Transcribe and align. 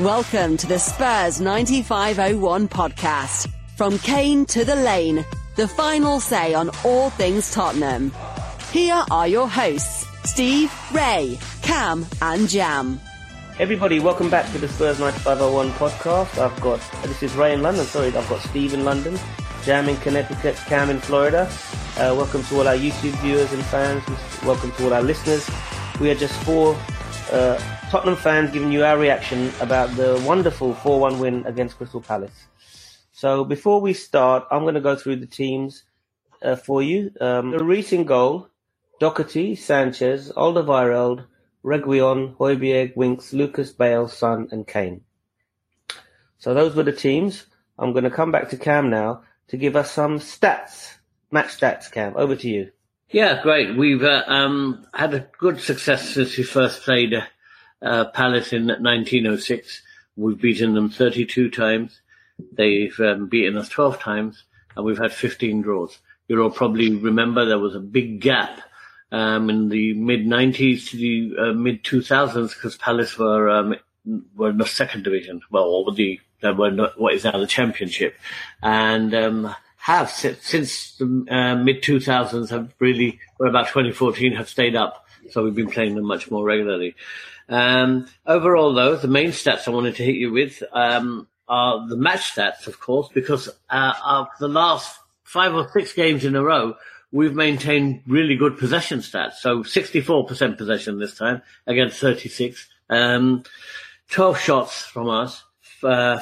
Welcome 0.00 0.56
to 0.56 0.66
the 0.66 0.78
Spurs 0.78 1.38
9501 1.38 2.66
podcast. 2.68 3.52
From 3.76 3.98
Kane 3.98 4.46
to 4.46 4.64
the 4.64 4.74
Lane, 4.74 5.24
the 5.56 5.68
final 5.68 6.18
say 6.18 6.54
on 6.54 6.70
all 6.82 7.10
things 7.10 7.52
Tottenham. 7.52 8.10
Here 8.72 9.04
are 9.10 9.28
your 9.28 9.46
hosts, 9.46 10.06
Steve, 10.24 10.72
Ray, 10.92 11.38
Cam, 11.60 12.06
and 12.22 12.48
Jam. 12.48 12.98
Everybody, 13.58 14.00
welcome 14.00 14.30
back 14.30 14.50
to 14.52 14.58
the 14.58 14.66
Spurs 14.66 14.98
9501 14.98 15.70
podcast. 15.72 16.38
I've 16.38 16.58
got, 16.62 16.80
this 17.02 17.22
is 17.22 17.34
Ray 17.34 17.52
in 17.52 17.60
London, 17.60 17.84
sorry, 17.84 18.06
I've 18.08 18.28
got 18.30 18.40
Steve 18.40 18.72
in 18.72 18.86
London, 18.86 19.18
Jam 19.62 19.90
in 19.90 19.98
Connecticut, 19.98 20.56
Cam 20.66 20.88
in 20.88 21.00
Florida. 21.00 21.42
Uh, 21.98 22.14
welcome 22.16 22.42
to 22.44 22.56
all 22.56 22.66
our 22.66 22.76
YouTube 22.76 23.12
viewers 23.20 23.52
and 23.52 23.62
fans. 23.66 24.02
Welcome 24.42 24.72
to 24.72 24.84
all 24.86 24.94
our 24.94 25.02
listeners. 25.02 25.48
We 26.00 26.10
are 26.10 26.14
just 26.14 26.34
four 26.44 26.78
uh, 27.30 27.60
Tottenham 27.92 28.16
fans 28.16 28.50
giving 28.50 28.72
you 28.72 28.86
our 28.86 28.96
reaction 28.96 29.52
about 29.60 29.94
the 29.96 30.18
wonderful 30.26 30.72
4-1 30.72 31.18
win 31.18 31.44
against 31.44 31.76
Crystal 31.76 32.00
Palace. 32.00 32.46
So 33.12 33.44
before 33.44 33.82
we 33.82 33.92
start, 33.92 34.46
I'm 34.50 34.62
going 34.62 34.76
to 34.76 34.80
go 34.80 34.96
through 34.96 35.16
the 35.16 35.26
teams 35.26 35.84
uh, 36.40 36.56
for 36.56 36.82
you. 36.82 37.10
Um, 37.20 37.50
the 37.50 37.62
recent 37.62 38.06
goal, 38.06 38.48
Doherty, 38.98 39.56
Sanchez, 39.56 40.32
Alderweireld, 40.34 41.26
Reguilon, 41.62 42.34
Højbjerg, 42.36 42.96
Winks, 42.96 43.34
Lucas, 43.34 43.72
Bale, 43.72 44.08
Son 44.08 44.48
and 44.50 44.66
Kane. 44.66 45.02
So 46.38 46.54
those 46.54 46.74
were 46.74 46.84
the 46.84 46.92
teams. 46.92 47.44
I'm 47.78 47.92
going 47.92 48.04
to 48.04 48.10
come 48.10 48.32
back 48.32 48.48
to 48.48 48.56
Cam 48.56 48.88
now 48.88 49.24
to 49.48 49.58
give 49.58 49.76
us 49.76 49.90
some 49.90 50.18
stats, 50.18 50.94
match 51.30 51.48
stats, 51.48 51.92
Cam. 51.92 52.14
Over 52.16 52.36
to 52.36 52.48
you. 52.48 52.70
Yeah, 53.10 53.42
great. 53.42 53.76
We've 53.76 54.02
uh, 54.02 54.24
um, 54.28 54.86
had 54.94 55.12
a 55.12 55.28
good 55.36 55.60
success 55.60 56.08
since 56.08 56.38
we 56.38 56.44
first 56.44 56.84
played 56.84 57.12
uh, 57.12 57.24
uh, 57.82 58.06
Palace 58.06 58.52
in 58.52 58.66
1906. 58.66 59.82
We've 60.16 60.40
beaten 60.40 60.74
them 60.74 60.90
32 60.90 61.50
times. 61.50 62.00
They've 62.52 62.98
um, 63.00 63.26
beaten 63.28 63.56
us 63.56 63.68
12 63.68 63.98
times, 63.98 64.44
and 64.76 64.84
we've 64.84 64.98
had 64.98 65.12
15 65.12 65.62
draws. 65.62 65.98
You'll 66.28 66.50
probably 66.50 66.94
remember 66.94 67.44
there 67.44 67.58
was 67.58 67.74
a 67.74 67.80
big 67.80 68.20
gap 68.20 68.60
um, 69.10 69.50
in 69.50 69.68
the 69.68 69.92
mid 69.94 70.26
90s 70.26 70.90
to 70.90 70.96
the 70.96 71.36
uh, 71.38 71.52
mid 71.52 71.84
2000s 71.84 72.54
because 72.54 72.76
Palace 72.76 73.18
were 73.18 73.50
um, 73.50 73.74
were 74.34 74.50
in 74.50 74.58
the 74.58 74.66
second 74.66 75.04
division. 75.04 75.42
Well, 75.50 75.90
the 75.92 76.20
they 76.40 76.50
were 76.50 76.70
not, 76.70 77.00
what 77.00 77.14
is 77.14 77.24
now 77.24 77.38
the 77.38 77.46
Championship, 77.46 78.16
and 78.62 79.14
um, 79.14 79.54
have 79.76 80.10
since 80.10 80.96
the 80.96 81.26
uh, 81.30 81.56
mid 81.56 81.82
2000s 81.82 82.50
have 82.50 82.72
really, 82.78 83.20
or 83.38 83.46
about 83.46 83.68
2014, 83.68 84.34
have 84.36 84.48
stayed 84.48 84.76
up. 84.76 85.06
So 85.30 85.44
we've 85.44 85.54
been 85.54 85.70
playing 85.70 85.94
them 85.94 86.04
much 86.04 86.30
more 86.30 86.44
regularly. 86.44 86.96
Um, 87.52 88.06
overall, 88.26 88.72
though, 88.72 88.96
the 88.96 89.08
main 89.08 89.28
stats 89.28 89.68
I 89.68 89.72
wanted 89.72 89.96
to 89.96 90.04
hit 90.04 90.14
you 90.14 90.32
with 90.32 90.62
um, 90.72 91.28
are 91.48 91.86
the 91.86 91.96
match 91.96 92.34
stats, 92.34 92.66
of 92.66 92.80
course, 92.80 93.10
because 93.12 93.50
uh, 93.68 93.92
of 94.04 94.28
the 94.40 94.48
last 94.48 94.98
five 95.22 95.54
or 95.54 95.70
six 95.70 95.92
games 95.92 96.24
in 96.24 96.34
a 96.34 96.42
row, 96.42 96.74
we've 97.10 97.34
maintained 97.34 98.00
really 98.06 98.36
good 98.36 98.56
possession 98.56 99.00
stats. 99.00 99.34
So 99.34 99.62
64% 99.62 100.56
possession 100.56 100.98
this 100.98 101.14
time 101.14 101.42
against 101.66 102.00
36. 102.00 102.68
Um, 102.88 103.44
12 104.08 104.38
shots 104.38 104.84
from 104.84 105.10
us, 105.10 105.42
uh, 105.82 106.20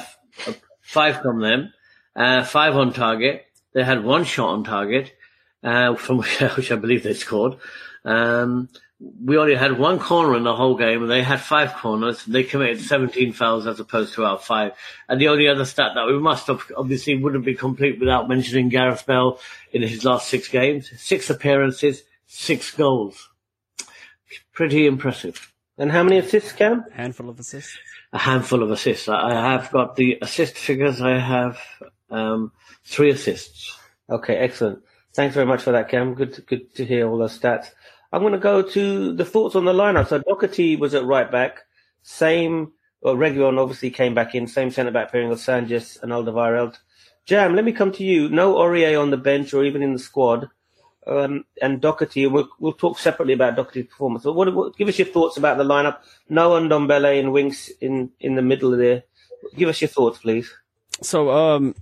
five 0.81 1.21
from 1.21 1.39
them, 1.39 1.73
uh, 2.13 2.43
five 2.43 2.75
on 2.75 2.91
target. 2.91 3.45
They 3.73 3.85
had 3.85 4.03
one 4.03 4.25
shot 4.25 4.49
on 4.49 4.65
target, 4.65 5.13
uh, 5.63 5.95
from 5.95 6.17
which 6.55 6.71
I 6.71 6.75
believe 6.75 7.03
they 7.03 7.13
scored. 7.13 7.57
Um, 8.03 8.69
we 9.23 9.37
only 9.37 9.55
had 9.55 9.79
one 9.79 9.97
corner 9.97 10.37
in 10.37 10.43
the 10.43 10.55
whole 10.55 10.75
game, 10.75 11.01
and 11.01 11.09
they 11.09 11.23
had 11.23 11.41
five 11.41 11.73
corners. 11.73 12.23
They 12.25 12.43
committed 12.43 12.81
17 12.81 13.33
fouls 13.33 13.65
as 13.65 13.79
opposed 13.79 14.13
to 14.13 14.25
our 14.25 14.37
five. 14.37 14.73
And 15.09 15.19
the 15.19 15.29
only 15.29 15.47
other 15.47 15.65
stat 15.65 15.93
that 15.95 16.05
we 16.05 16.19
must 16.19 16.47
have 16.47 16.61
obviously 16.77 17.17
wouldn't 17.17 17.45
be 17.45 17.55
complete 17.55 17.99
without 17.99 18.29
mentioning 18.29 18.69
Gareth 18.69 19.05
Bale 19.07 19.39
in 19.73 19.81
his 19.81 20.05
last 20.05 20.27
six 20.27 20.47
games, 20.47 20.91
six 21.01 21.31
appearances, 21.31 22.03
six 22.27 22.71
goals. 22.71 23.29
Pretty 24.53 24.85
impressive. 24.85 25.51
And 25.77 25.91
how 25.91 26.03
many 26.03 26.17
assists, 26.19 26.51
Cam? 26.51 26.85
A 26.91 26.93
handful 26.93 27.29
of 27.29 27.39
assists. 27.39 27.75
A 28.13 28.19
handful 28.19 28.61
of 28.61 28.69
assists. 28.69 29.09
I 29.09 29.33
have 29.33 29.71
got 29.71 29.95
the 29.95 30.19
assist 30.21 30.55
figures. 30.57 31.01
I 31.01 31.17
have 31.17 31.57
um, 32.11 32.51
three 32.83 33.09
assists. 33.09 33.75
Okay, 34.09 34.35
excellent. 34.35 34.83
Thanks 35.13 35.35
very 35.35 35.45
much 35.45 35.61
for 35.61 35.71
that, 35.71 35.89
Cam. 35.89 36.13
Good, 36.13 36.45
good 36.47 36.73
to 36.75 36.85
hear 36.85 37.09
all 37.09 37.17
those 37.17 37.37
stats. 37.37 37.67
I'm 38.13 38.21
going 38.21 38.33
to 38.33 38.39
go 38.39 38.61
to 38.61 39.13
the 39.13 39.25
thoughts 39.25 39.55
on 39.55 39.65
the 39.65 39.73
lineup. 39.73 40.07
So 40.07 40.19
Doherty 40.19 40.75
was 40.75 40.93
at 40.93 41.05
right 41.05 41.29
back. 41.29 41.59
Same, 42.03 42.71
well, 43.01 43.15
Reguilon 43.15 43.59
obviously 43.59 43.91
came 43.91 44.13
back 44.13 44.35
in. 44.35 44.47
Same 44.47 44.71
centre 44.71 44.91
back 44.91 45.11
pairing 45.11 45.31
of 45.31 45.39
Sanchez 45.39 45.97
and 46.01 46.11
Alderweireld. 46.11 46.77
Jam, 47.25 47.55
let 47.55 47.65
me 47.65 47.71
come 47.71 47.91
to 47.93 48.03
you. 48.03 48.29
No 48.29 48.55
Aurier 48.55 49.01
on 49.01 49.11
the 49.11 49.17
bench 49.17 49.53
or 49.53 49.63
even 49.63 49.81
in 49.81 49.93
the 49.93 49.99
squad. 49.99 50.49
Um, 51.07 51.45
and 51.61 51.81
Doherty, 51.81 52.27
we'll, 52.27 52.49
we'll 52.59 52.73
talk 52.73 52.99
separately 52.99 53.33
about 53.33 53.55
Doherty's 53.55 53.87
performance. 53.87 54.23
But 54.23 54.33
what, 54.33 54.53
what, 54.53 54.77
give 54.77 54.87
us 54.87 54.99
your 54.99 55.07
thoughts 55.07 55.37
about 55.37 55.57
the 55.57 55.63
lineup. 55.63 55.99
No 56.29 56.51
Ndombele 56.51 57.19
and 57.19 57.31
Winks 57.31 57.69
in, 57.81 58.11
in 58.19 58.35
the 58.35 58.41
middle 58.41 58.71
there. 58.71 59.03
Give 59.55 59.69
us 59.69 59.81
your 59.81 59.87
thoughts, 59.87 60.19
please. 60.19 60.51
So, 61.01 61.31
um, 61.31 61.75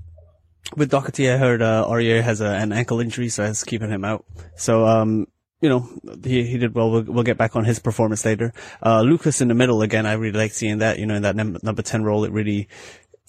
with 0.75 0.91
Doherty, 0.91 1.29
I 1.29 1.37
heard, 1.37 1.61
uh, 1.61 1.85
Aurier 1.87 2.21
has 2.21 2.41
a, 2.41 2.47
an 2.47 2.71
ankle 2.71 2.99
injury, 2.99 3.29
so 3.29 3.43
that's 3.43 3.63
keeping 3.63 3.89
him 3.89 4.05
out. 4.05 4.25
So, 4.55 4.85
um, 4.85 5.27
you 5.61 5.69
know, 5.69 5.89
he, 6.23 6.45
he 6.45 6.57
did 6.57 6.73
well. 6.73 6.91
well. 6.91 7.03
We'll 7.03 7.23
get 7.23 7.37
back 7.37 7.55
on 7.55 7.65
his 7.65 7.79
performance 7.79 8.23
later. 8.23 8.53
Uh, 8.83 9.01
Lucas 9.01 9.41
in 9.41 9.49
the 9.49 9.53
middle 9.53 9.81
again. 9.81 10.05
I 10.05 10.13
really 10.13 10.37
like 10.37 10.53
seeing 10.53 10.77
that, 10.77 10.99
you 10.99 11.05
know, 11.05 11.15
in 11.15 11.23
that 11.23 11.35
num- 11.35 11.57
number 11.63 11.81
10 11.81 12.03
role. 12.03 12.23
It 12.23 12.31
really 12.31 12.69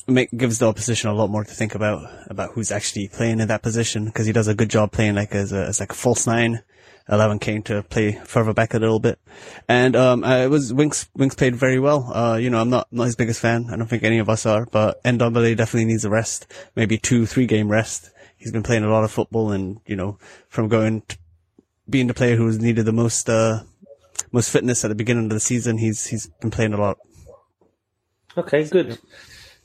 make, 0.07 0.31
gives 0.37 0.59
the 0.59 0.67
opposition 0.67 1.11
a 1.11 1.15
lot 1.15 1.31
more 1.31 1.45
to 1.45 1.55
think 1.55 1.75
about, 1.75 2.09
about 2.29 2.53
who's 2.53 2.71
actually 2.71 3.09
playing 3.09 3.41
in 3.41 3.49
that 3.49 3.63
position 3.63 4.05
because 4.05 4.27
he 4.27 4.33
does 4.33 4.49
a 4.49 4.55
good 4.55 4.71
job 4.71 4.93
playing 4.93 5.17
like 5.17 5.35
as 5.35 5.53
a, 5.53 5.67
as 5.67 5.81
like 5.81 5.91
a 5.91 5.97
false 5.97 6.27
nine. 6.27 6.63
Allowing 7.11 7.41
Kane 7.41 7.63
to 7.65 7.83
play 7.83 8.13
further 8.25 8.55
back 8.55 8.73
a 8.73 8.79
little 8.79 9.01
bit. 9.01 9.19
And, 9.69 9.95
um, 9.97 10.25
it 10.25 10.49
was, 10.49 10.73
Winks, 10.73 11.09
Winks 11.15 11.35
played 11.35 11.57
very 11.57 11.79
well. 11.79 12.11
Uh, 12.15 12.37
you 12.37 12.49
know, 12.49 12.61
I'm 12.61 12.71
not, 12.71 12.87
not 12.91 13.05
his 13.05 13.17
biggest 13.17 13.41
fan. 13.41 13.67
I 13.69 13.77
don't 13.77 13.89
think 13.89 14.05
any 14.05 14.19
of 14.19 14.29
us 14.31 14.47
are, 14.47 14.65
but 14.65 15.03
Ndombele 15.03 15.57
definitely 15.57 15.87
needs 15.87 16.05
a 16.05 16.11
rest. 16.11 16.47
Maybe 16.77 16.97
two, 16.97 17.27
three 17.27 17.47
game 17.47 17.69
rest. 17.69 18.11
He's 18.37 18.53
been 18.53 18.63
playing 18.63 18.85
a 18.85 18.91
lot 18.91 19.05
of 19.05 19.11
football 19.11 19.53
and, 19.53 19.81
you 19.85 19.97
know, 19.97 20.19
from 20.49 20.69
going 20.69 21.03
being 21.89 22.07
the 22.07 22.15
player 22.15 22.37
who's 22.37 22.61
needed 22.61 22.85
the 22.85 22.93
most 22.93 23.29
uh, 23.29 23.65
most 24.31 24.51
fitness 24.51 24.85
at 24.85 24.89
the 24.89 24.95
beginning 24.95 25.25
of 25.25 25.31
the 25.31 25.41
season, 25.41 25.79
he's 25.79 26.07
he's 26.07 26.29
been 26.41 26.51
playing 26.51 26.73
a 26.73 26.81
lot. 26.81 26.99
Okay, 28.37 28.65
good. 28.65 28.99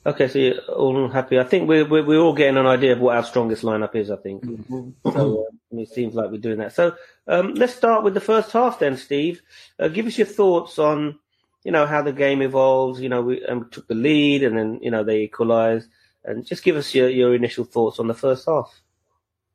Okay, 0.06 0.28
so 0.28 0.38
you're 0.38 0.60
all 0.68 1.08
happy. 1.08 1.36
I 1.36 1.42
think 1.42 1.68
we're, 1.68 1.84
we're, 1.84 2.04
we're 2.04 2.20
all 2.20 2.32
getting 2.32 2.56
an 2.56 2.66
idea 2.66 2.92
of 2.92 3.00
what 3.00 3.16
our 3.16 3.24
strongest 3.24 3.64
lineup 3.64 3.96
is. 3.96 4.08
I 4.10 4.16
think 4.16 4.44
mm-hmm. 4.44 5.10
so. 5.10 5.42
Uh, 5.42 5.56
it 5.72 5.88
seems 5.88 6.14
like 6.14 6.30
we're 6.30 6.38
doing 6.38 6.58
that. 6.58 6.72
So 6.72 6.94
um, 7.26 7.54
let's 7.54 7.74
start 7.74 8.04
with 8.04 8.14
the 8.14 8.20
first 8.20 8.52
half 8.52 8.78
then, 8.78 8.96
Steve. 8.96 9.42
Uh, 9.78 9.88
give 9.88 10.06
us 10.06 10.16
your 10.16 10.26
thoughts 10.26 10.78
on 10.78 11.18
you 11.64 11.72
know 11.72 11.86
how 11.86 12.02
the 12.02 12.12
game 12.12 12.40
evolves. 12.40 13.00
You 13.00 13.08
know, 13.08 13.20
we, 13.20 13.44
and 13.44 13.64
we 13.64 13.70
took 13.70 13.88
the 13.88 13.96
lead, 13.96 14.44
and 14.44 14.56
then 14.56 14.78
you 14.80 14.92
know 14.92 15.02
they 15.02 15.22
equalised, 15.22 15.88
and 16.24 16.46
just 16.46 16.62
give 16.62 16.76
us 16.76 16.94
your, 16.94 17.08
your 17.08 17.34
initial 17.34 17.64
thoughts 17.64 17.98
on 17.98 18.06
the 18.06 18.14
first 18.14 18.46
half. 18.46 18.80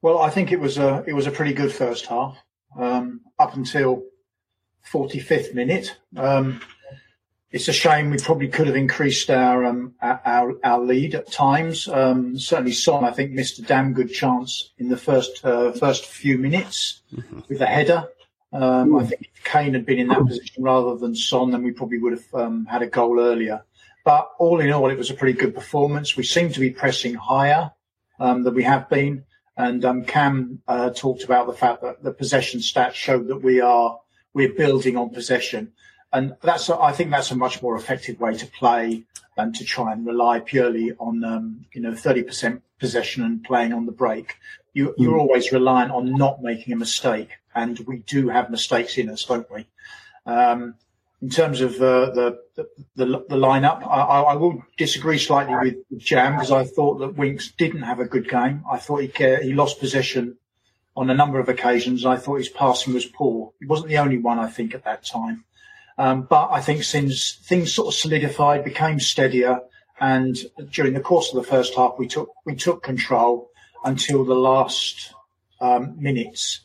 Well, 0.01 0.19
I 0.19 0.29
think 0.29 0.51
it 0.51 0.59
was 0.59 0.77
a 0.77 1.03
it 1.07 1.13
was 1.13 1.27
a 1.27 1.31
pretty 1.31 1.53
good 1.53 1.71
first 1.71 2.07
half 2.07 2.37
um, 2.77 3.21
up 3.39 3.55
until 3.55 4.03
45th 4.91 5.53
minute. 5.53 5.95
Um, 6.17 6.59
it's 7.51 7.67
a 7.67 7.73
shame 7.73 8.09
we 8.09 8.17
probably 8.17 8.47
could 8.47 8.67
have 8.67 8.75
increased 8.75 9.29
our 9.29 9.65
um, 9.65 9.93
our, 10.01 10.55
our 10.63 10.79
lead 10.79 11.15
at 11.15 11.31
times. 11.31 11.87
Um, 11.87 12.39
certainly, 12.39 12.71
Son 12.71 13.03
I 13.03 13.11
think 13.11 13.31
missed 13.31 13.59
a 13.59 13.63
damn 13.63 13.93
good 13.93 14.11
chance 14.11 14.71
in 14.77 14.89
the 14.89 14.97
first 14.97 15.43
uh, 15.43 15.71
first 15.73 16.05
few 16.05 16.37
minutes 16.37 17.01
mm-hmm. 17.13 17.41
with 17.49 17.61
a 17.61 17.65
header. 17.65 18.07
Um, 18.53 18.97
I 18.97 19.05
think 19.05 19.29
if 19.33 19.43
Kane 19.43 19.73
had 19.73 19.85
been 19.85 19.99
in 19.99 20.07
that 20.09 20.25
position 20.25 20.63
rather 20.63 20.95
than 20.97 21.15
Son, 21.15 21.51
then 21.51 21.63
we 21.63 21.71
probably 21.71 21.99
would 21.99 22.13
have 22.13 22.33
um, 22.33 22.65
had 22.65 22.81
a 22.81 22.87
goal 22.87 23.19
earlier. 23.19 23.63
But 24.03 24.31
all 24.39 24.59
in 24.59 24.71
all, 24.71 24.89
it 24.89 24.97
was 24.97 25.09
a 25.09 25.13
pretty 25.13 25.37
good 25.37 25.53
performance. 25.53 26.17
We 26.17 26.23
seem 26.23 26.51
to 26.51 26.59
be 26.59 26.71
pressing 26.71 27.13
higher 27.13 27.71
um, 28.19 28.43
than 28.43 28.55
we 28.55 28.63
have 28.63 28.89
been. 28.89 29.23
And 29.57 29.85
um, 29.85 30.03
Cam 30.05 30.61
uh, 30.67 30.89
talked 30.89 31.23
about 31.23 31.47
the 31.47 31.53
fact 31.53 31.81
that 31.81 32.03
the 32.03 32.11
possession 32.11 32.61
stats 32.61 32.93
show 32.93 33.21
that 33.23 33.43
we 33.43 33.61
are 33.61 33.99
we're 34.33 34.53
building 34.53 34.95
on 34.95 35.09
possession, 35.09 35.73
and 36.13 36.35
that's 36.41 36.69
I 36.69 36.91
think 36.91 37.11
that's 37.11 37.31
a 37.31 37.35
much 37.35 37.61
more 37.61 37.75
effective 37.75 38.19
way 38.19 38.35
to 38.35 38.45
play 38.45 39.03
than 39.37 39.53
to 39.53 39.63
try 39.63 39.93
and 39.93 40.05
rely 40.05 40.39
purely 40.39 40.93
on 40.99 41.23
um, 41.23 41.65
you 41.73 41.81
know 41.81 41.95
thirty 41.95 42.23
percent 42.23 42.61
possession 42.79 43.23
and 43.23 43.43
playing 43.43 43.73
on 43.73 43.85
the 43.85 43.91
break. 43.91 44.35
You, 44.73 44.95
you're 44.97 45.17
mm. 45.17 45.21
always 45.21 45.51
reliant 45.51 45.91
on 45.91 46.15
not 46.15 46.41
making 46.41 46.73
a 46.73 46.77
mistake, 46.77 47.29
and 47.53 47.77
we 47.79 47.97
do 47.99 48.29
have 48.29 48.49
mistakes 48.49 48.97
in 48.97 49.09
us, 49.09 49.25
don't 49.25 49.49
we? 49.51 49.67
Um, 50.25 50.75
in 51.21 51.29
terms 51.29 51.61
of 51.61 51.75
uh, 51.75 52.09
the, 52.11 52.39
the, 52.55 52.67
the 52.95 53.05
the 53.05 53.35
lineup, 53.35 53.85
I, 53.87 54.21
I 54.21 54.35
will 54.35 54.63
disagree 54.77 55.19
slightly 55.19 55.55
with 55.89 55.99
Jam 55.99 56.33
because 56.33 56.51
I 56.51 56.65
thought 56.65 56.99
that 56.99 57.15
Winks 57.15 57.51
didn't 57.51 57.83
have 57.83 57.99
a 57.99 58.05
good 58.05 58.29
game. 58.29 58.63
I 58.69 58.77
thought 58.77 58.97
he 58.97 59.11
he 59.41 59.53
lost 59.53 59.79
possession 59.79 60.37
on 60.95 61.09
a 61.09 61.13
number 61.13 61.39
of 61.39 61.47
occasions. 61.47 62.05
I 62.05 62.17
thought 62.17 62.39
his 62.39 62.49
passing 62.49 62.93
was 62.93 63.05
poor. 63.05 63.53
He 63.59 63.65
wasn't 63.65 63.89
the 63.89 63.99
only 63.99 64.17
one, 64.17 64.39
I 64.39 64.49
think, 64.49 64.73
at 64.73 64.83
that 64.83 65.05
time. 65.05 65.45
Um, 66.01 66.23
but 66.23 66.49
I 66.51 66.61
think 66.61 66.83
since 66.83 67.33
things 67.33 67.75
sort 67.75 67.89
of 67.89 67.93
solidified, 67.93 68.63
became 68.63 68.99
steadier, 68.99 69.59
and 69.99 70.35
during 70.71 70.95
the 70.95 70.99
course 70.99 71.29
of 71.29 71.35
the 71.35 71.47
first 71.47 71.75
half, 71.75 71.93
we 71.99 72.07
took 72.07 72.31
we 72.43 72.55
took 72.55 72.81
control 72.81 73.51
until 73.85 74.25
the 74.25 74.33
last 74.33 75.13
um, 75.59 76.01
minutes. 76.01 76.61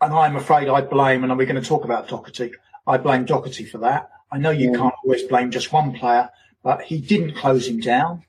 And 0.00 0.14
I'm 0.14 0.36
afraid 0.36 0.70
I 0.70 0.80
blame, 0.80 1.22
and 1.22 1.36
we're 1.36 1.44
going 1.44 1.60
to 1.60 1.68
talk 1.68 1.84
about 1.84 2.08
Doherty. 2.08 2.52
I 2.86 2.96
blame 2.96 3.26
Doherty 3.26 3.66
for 3.66 3.76
that. 3.88 4.08
I 4.32 4.38
know 4.38 4.52
you 4.52 4.72
can't 4.72 4.94
always 5.04 5.24
blame 5.24 5.50
just 5.50 5.70
one 5.70 5.92
player, 5.92 6.30
but 6.62 6.80
he 6.80 6.98
didn't 6.98 7.36
close 7.36 7.68
him 7.68 7.80
down. 7.80 8.24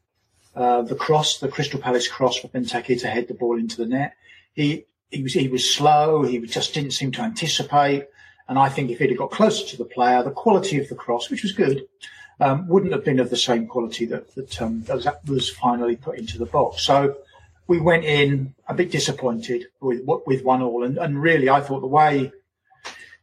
Uh, 0.54 0.82
the 0.82 0.96
cross, 0.96 1.40
the 1.40 1.48
Crystal 1.48 1.80
Palace 1.80 2.10
cross 2.10 2.36
for 2.36 2.50
Benteke 2.50 3.00
to 3.00 3.08
head 3.08 3.30
the 3.30 3.34
ball 3.34 3.58
into 3.58 3.78
the 3.78 3.86
net. 3.86 4.12
He 4.52 4.84
he 5.10 5.24
was 5.24 5.32
he 5.32 5.48
was 5.48 5.74
slow. 5.74 6.24
He 6.24 6.38
just 6.40 6.74
didn't 6.74 6.92
seem 6.92 7.14
to 7.14 7.22
anticipate. 7.22 8.08
And 8.50 8.58
I 8.58 8.70
think 8.70 8.90
if 8.90 9.00
he'd 9.00 9.10
have 9.10 9.18
got 9.18 9.32
closer 9.32 9.66
to 9.68 9.78
the 9.78 9.86
player, 9.86 10.24
the 10.24 10.32
quality 10.32 10.80
of 10.80 10.88
the 10.90 10.96
cross, 10.96 11.30
which 11.30 11.44
was 11.44 11.52
good, 11.52 11.86
um, 12.40 12.68
wouldn't 12.68 12.94
have 12.94 13.04
been 13.04 13.20
of 13.20 13.30
the 13.30 13.38
same 13.38 13.68
quality 13.68 14.06
that 14.06 14.34
that, 14.36 14.62
um, 14.62 14.84
that 14.84 15.20
was 15.26 15.50
finally 15.50 15.96
put 15.96 16.18
into 16.18 16.38
the 16.38 16.46
box. 16.46 16.84
So 16.84 17.18
we 17.68 17.80
went 17.80 18.06
in 18.06 18.54
a 18.68 18.74
bit 18.74 18.92
disappointed 18.92 19.66
with 19.82 20.02
with 20.26 20.44
one 20.44 20.62
all, 20.62 20.84
and, 20.84 20.98
and 20.98 21.22
really 21.22 21.50
I 21.50 21.62
thought 21.62 21.82
the 21.82 21.88
way 21.88 22.32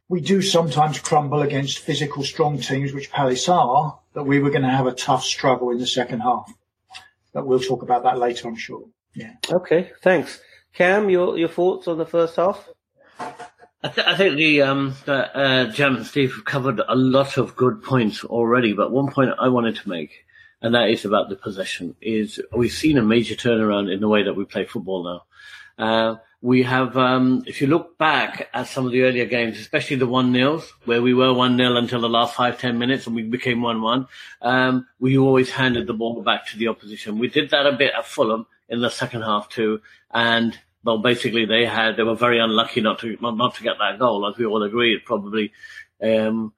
we 0.07 0.21
do 0.21 0.41
sometimes 0.41 0.99
crumble 0.99 1.41
against 1.41 1.79
physical 1.79 2.23
strong 2.23 2.59
teams, 2.59 2.93
which 2.93 3.11
Palace 3.11 3.49
are, 3.49 3.97
that 4.13 4.23
we 4.23 4.39
were 4.39 4.51
going 4.51 4.61
to 4.61 4.69
have 4.69 4.85
a 4.85 4.93
tough 4.93 5.23
struggle 5.23 5.71
in 5.71 5.79
the 5.79 5.87
second 5.87 6.19
half. 6.19 6.53
But 7.33 7.47
we'll 7.47 7.59
talk 7.59 7.81
about 7.81 8.03
that 8.03 8.19
later, 8.19 8.47
I'm 8.47 8.55
sure. 8.55 8.83
Yeah. 9.15 9.33
Okay, 9.49 9.91
thanks. 10.03 10.39
Cam, 10.73 11.09
your 11.09 11.37
your 11.37 11.49
thoughts 11.49 11.87
on 11.87 11.97
the 11.97 12.05
first 12.05 12.35
half? 12.35 12.69
I, 13.83 13.89
th- 13.89 14.07
I 14.07 14.15
think 14.17 14.37
the 14.37 14.61
um, 14.63 14.95
the, 15.05 15.37
uh, 15.37 15.71
and 15.77 16.05
Steve 16.05 16.33
have 16.33 16.45
covered 16.45 16.81
a 16.87 16.95
lot 16.95 17.37
of 17.37 17.55
good 17.55 17.83
points 17.83 18.23
already, 18.23 18.73
but 18.73 18.91
one 18.91 19.11
point 19.11 19.31
I 19.39 19.49
wanted 19.49 19.75
to 19.77 19.89
make, 19.89 20.25
and 20.61 20.73
that 20.73 20.89
is 20.89 21.05
about 21.05 21.29
the 21.29 21.35
possession, 21.35 21.95
is 22.01 22.41
we've 22.55 22.71
seen 22.71 22.97
a 22.97 23.03
major 23.03 23.35
turnaround 23.35 23.93
in 23.93 23.99
the 23.99 24.07
way 24.07 24.23
that 24.23 24.35
we 24.35 24.45
play 24.45 24.65
football 24.65 25.03
now. 25.03 25.23
Uh, 25.77 26.15
we 26.45 26.61
have, 26.61 26.95
um, 26.95 27.43
if 27.47 27.59
you 27.59 27.65
look 27.65 27.97
back 27.97 28.49
at 28.53 28.67
some 28.67 28.85
of 28.85 28.91
the 28.91 29.01
earlier 29.01 29.25
games, 29.25 29.59
especially 29.59 29.95
the 29.95 30.05
1 30.05 30.31
nils, 30.31 30.71
where 30.85 31.01
we 31.01 31.13
were 31.13 31.33
1 31.33 31.57
0 31.57 31.75
until 31.75 32.01
the 32.01 32.07
last 32.07 32.35
five, 32.35 32.59
ten 32.59 32.77
minutes 32.77 33.07
and 33.07 33.15
we 33.15 33.23
became 33.23 33.63
1 33.63 33.81
1, 33.81 34.07
um, 34.43 34.87
we 34.99 35.17
always 35.17 35.49
handed 35.49 35.87
the 35.87 35.93
ball 35.93 36.21
back 36.21 36.45
to 36.47 36.57
the 36.57 36.67
opposition. 36.67 37.17
We 37.17 37.29
did 37.29 37.49
that 37.49 37.65
a 37.65 37.71
bit 37.71 37.93
at 37.97 38.05
Fulham 38.05 38.45
in 38.69 38.79
the 38.79 38.91
second 38.91 39.23
half 39.23 39.49
too. 39.49 39.81
And, 40.13 40.57
well, 40.85 40.99
basically 40.99 41.45
they 41.45 41.65
had, 41.65 41.97
they 41.97 42.03
were 42.03 42.15
very 42.15 42.39
unlucky 42.39 42.81
not 42.81 42.99
to, 42.99 43.17
not 43.19 43.55
to 43.55 43.63
get 43.63 43.75
that 43.79 43.99
goal, 43.99 44.27
as 44.27 44.37
we 44.37 44.45
all 44.45 44.63
agree. 44.63 44.95
It 44.95 45.03
probably, 45.03 45.51
um, 46.01 46.53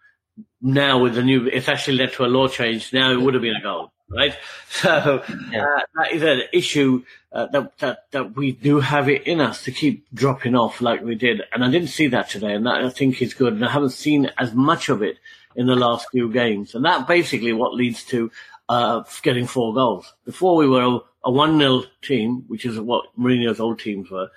now 0.62 1.00
with 1.00 1.16
the 1.16 1.24
new, 1.24 1.48
it's 1.48 1.70
actually 1.70 1.98
led 1.98 2.14
to 2.14 2.26
a 2.26 2.28
law 2.28 2.48
change. 2.48 2.94
Now 2.94 3.12
it 3.12 3.22
would 3.22 3.34
have 3.34 3.42
been 3.42 3.56
a 3.56 3.64
goal 3.64 3.92
right? 4.10 4.36
So 4.70 4.90
uh, 4.90 5.80
that 5.96 6.12
is 6.12 6.22
an 6.22 6.44
issue 6.54 7.04
uh, 7.32 7.48
that, 7.48 7.78
that 7.80 8.12
that 8.12 8.36
we 8.36 8.52
do 8.52 8.80
have 8.80 9.10
it 9.10 9.26
in 9.26 9.42
us 9.42 9.64
to 9.64 9.72
keep 9.72 10.06
dropping 10.14 10.56
off 10.56 10.82
like 10.82 11.02
we 11.02 11.16
did, 11.16 11.42
and 11.52 11.64
I 11.64 11.72
didn't 11.72 11.88
see 11.88 12.08
that 12.08 12.30
today, 12.30 12.54
and 12.54 12.66
that 12.68 12.84
I 12.84 12.90
think 12.90 13.22
is 13.22 13.34
good, 13.34 13.54
and 13.54 13.66
I 13.66 13.72
haven't 13.72 13.92
seen 13.92 14.30
as 14.38 14.54
much 14.54 14.90
of 14.90 15.02
it 15.02 15.18
in 15.56 15.66
the 15.66 15.76
last 15.76 16.08
few 16.12 16.32
games, 16.32 16.76
and 16.76 16.86
that 16.86 17.08
basically 17.08 17.54
what 17.54 17.74
leads 17.74 18.04
to 18.06 18.30
uh, 18.70 19.04
getting 19.24 19.48
four 19.48 19.74
goals. 19.74 20.14
Before 20.26 20.58
we 20.58 20.68
were 20.68 21.00
a 21.28 21.32
one 21.32 21.60
0 21.60 21.84
team, 22.02 22.46
which 22.48 22.66
is 22.66 22.80
what 22.80 23.06
Mourinho's 23.20 23.60
old 23.60 23.80
teams 23.80 24.10
were. 24.10 24.30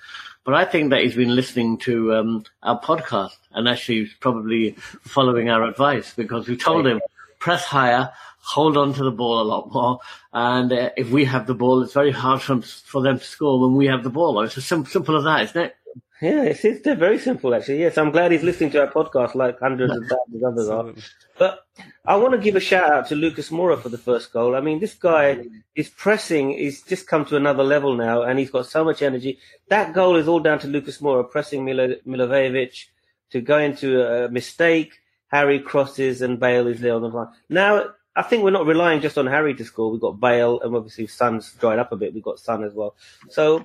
But 0.42 0.54
I 0.54 0.64
think 0.64 0.90
that 0.90 1.02
he's 1.02 1.14
been 1.14 1.36
listening 1.36 1.78
to 1.78 2.14
um, 2.14 2.44
our 2.64 2.80
podcast 2.80 3.36
and 3.52 3.68
actually 3.68 4.10
probably 4.18 4.72
following 5.02 5.48
our 5.50 5.62
advice 5.62 6.12
because 6.14 6.48
we 6.48 6.56
told 6.56 6.88
him 6.88 7.00
press 7.38 7.64
higher, 7.64 8.10
hold 8.40 8.76
on 8.76 8.92
to 8.94 9.04
the 9.04 9.12
ball 9.12 9.40
a 9.40 9.44
lot 9.44 9.72
more. 9.72 10.00
And 10.32 10.72
uh, 10.72 10.90
if 10.96 11.10
we 11.10 11.24
have 11.26 11.46
the 11.46 11.54
ball, 11.54 11.80
it's 11.84 11.92
very 11.92 12.10
hard 12.10 12.42
for 12.42 12.54
them, 12.54 12.62
for 12.62 13.02
them 13.02 13.20
to 13.20 13.24
score 13.24 13.60
when 13.60 13.76
we 13.76 13.86
have 13.86 14.02
the 14.02 14.10
ball. 14.10 14.42
It's 14.42 14.58
as 14.58 14.66
simple 14.66 15.16
as 15.16 15.24
that, 15.24 15.42
isn't 15.44 15.62
it? 15.62 15.76
Yeah, 16.20 16.42
it's, 16.42 16.64
it's 16.64 16.84
very 16.84 17.18
simple 17.18 17.54
actually. 17.54 17.80
Yes, 17.80 17.96
I'm 17.96 18.10
glad 18.10 18.32
he's 18.32 18.42
listening 18.42 18.70
to 18.72 18.80
our 18.80 18.90
podcast 18.90 19.34
like 19.34 19.58
hundreds 19.58 19.96
of 19.96 20.02
thousands 20.06 20.42
of 20.42 20.44
others 20.44 20.68
are. 20.68 20.92
But 21.38 21.66
I 22.04 22.16
want 22.16 22.32
to 22.32 22.38
give 22.38 22.56
a 22.56 22.60
shout 22.60 22.90
out 22.90 23.08
to 23.08 23.14
Lucas 23.14 23.48
Moura 23.48 23.80
for 23.80 23.88
the 23.88 23.98
first 23.98 24.32
goal. 24.32 24.54
I 24.54 24.60
mean, 24.60 24.80
this 24.80 24.94
guy 24.94 25.46
is 25.74 25.88
pressing, 25.88 26.50
he's 26.50 26.82
just 26.82 27.06
come 27.06 27.24
to 27.26 27.36
another 27.36 27.62
level 27.62 27.96
now 27.96 28.22
and 28.22 28.38
he's 28.38 28.50
got 28.50 28.66
so 28.66 28.84
much 28.84 29.00
energy. 29.00 29.38
That 29.68 29.94
goal 29.94 30.16
is 30.16 30.28
all 30.28 30.40
down 30.40 30.58
to 30.60 30.68
Lucas 30.68 30.98
Moura 30.98 31.28
pressing 31.28 31.64
Milo, 31.64 31.94
Milivojevic 32.06 32.86
to 33.30 33.40
go 33.40 33.58
into 33.58 34.02
a 34.02 34.28
mistake. 34.28 35.00
Harry 35.28 35.60
crosses 35.60 36.22
and 36.22 36.40
Bale 36.40 36.66
is 36.66 36.80
there 36.80 36.94
on 36.94 37.02
the 37.02 37.08
line. 37.08 37.28
Now 37.48 37.94
I 38.16 38.22
think 38.22 38.42
we're 38.42 38.50
not 38.50 38.66
relying 38.66 39.00
just 39.00 39.16
on 39.16 39.26
Harry 39.26 39.54
to 39.54 39.64
score. 39.64 39.90
We've 39.90 40.00
got 40.00 40.20
Bale, 40.20 40.60
and 40.60 40.74
obviously 40.74 41.06
Son's 41.06 41.52
dried 41.54 41.78
up 41.78 41.92
a 41.92 41.96
bit. 41.96 42.12
We've 42.12 42.22
got 42.22 42.40
Sun 42.40 42.64
as 42.64 42.74
well. 42.74 42.96
So, 43.28 43.64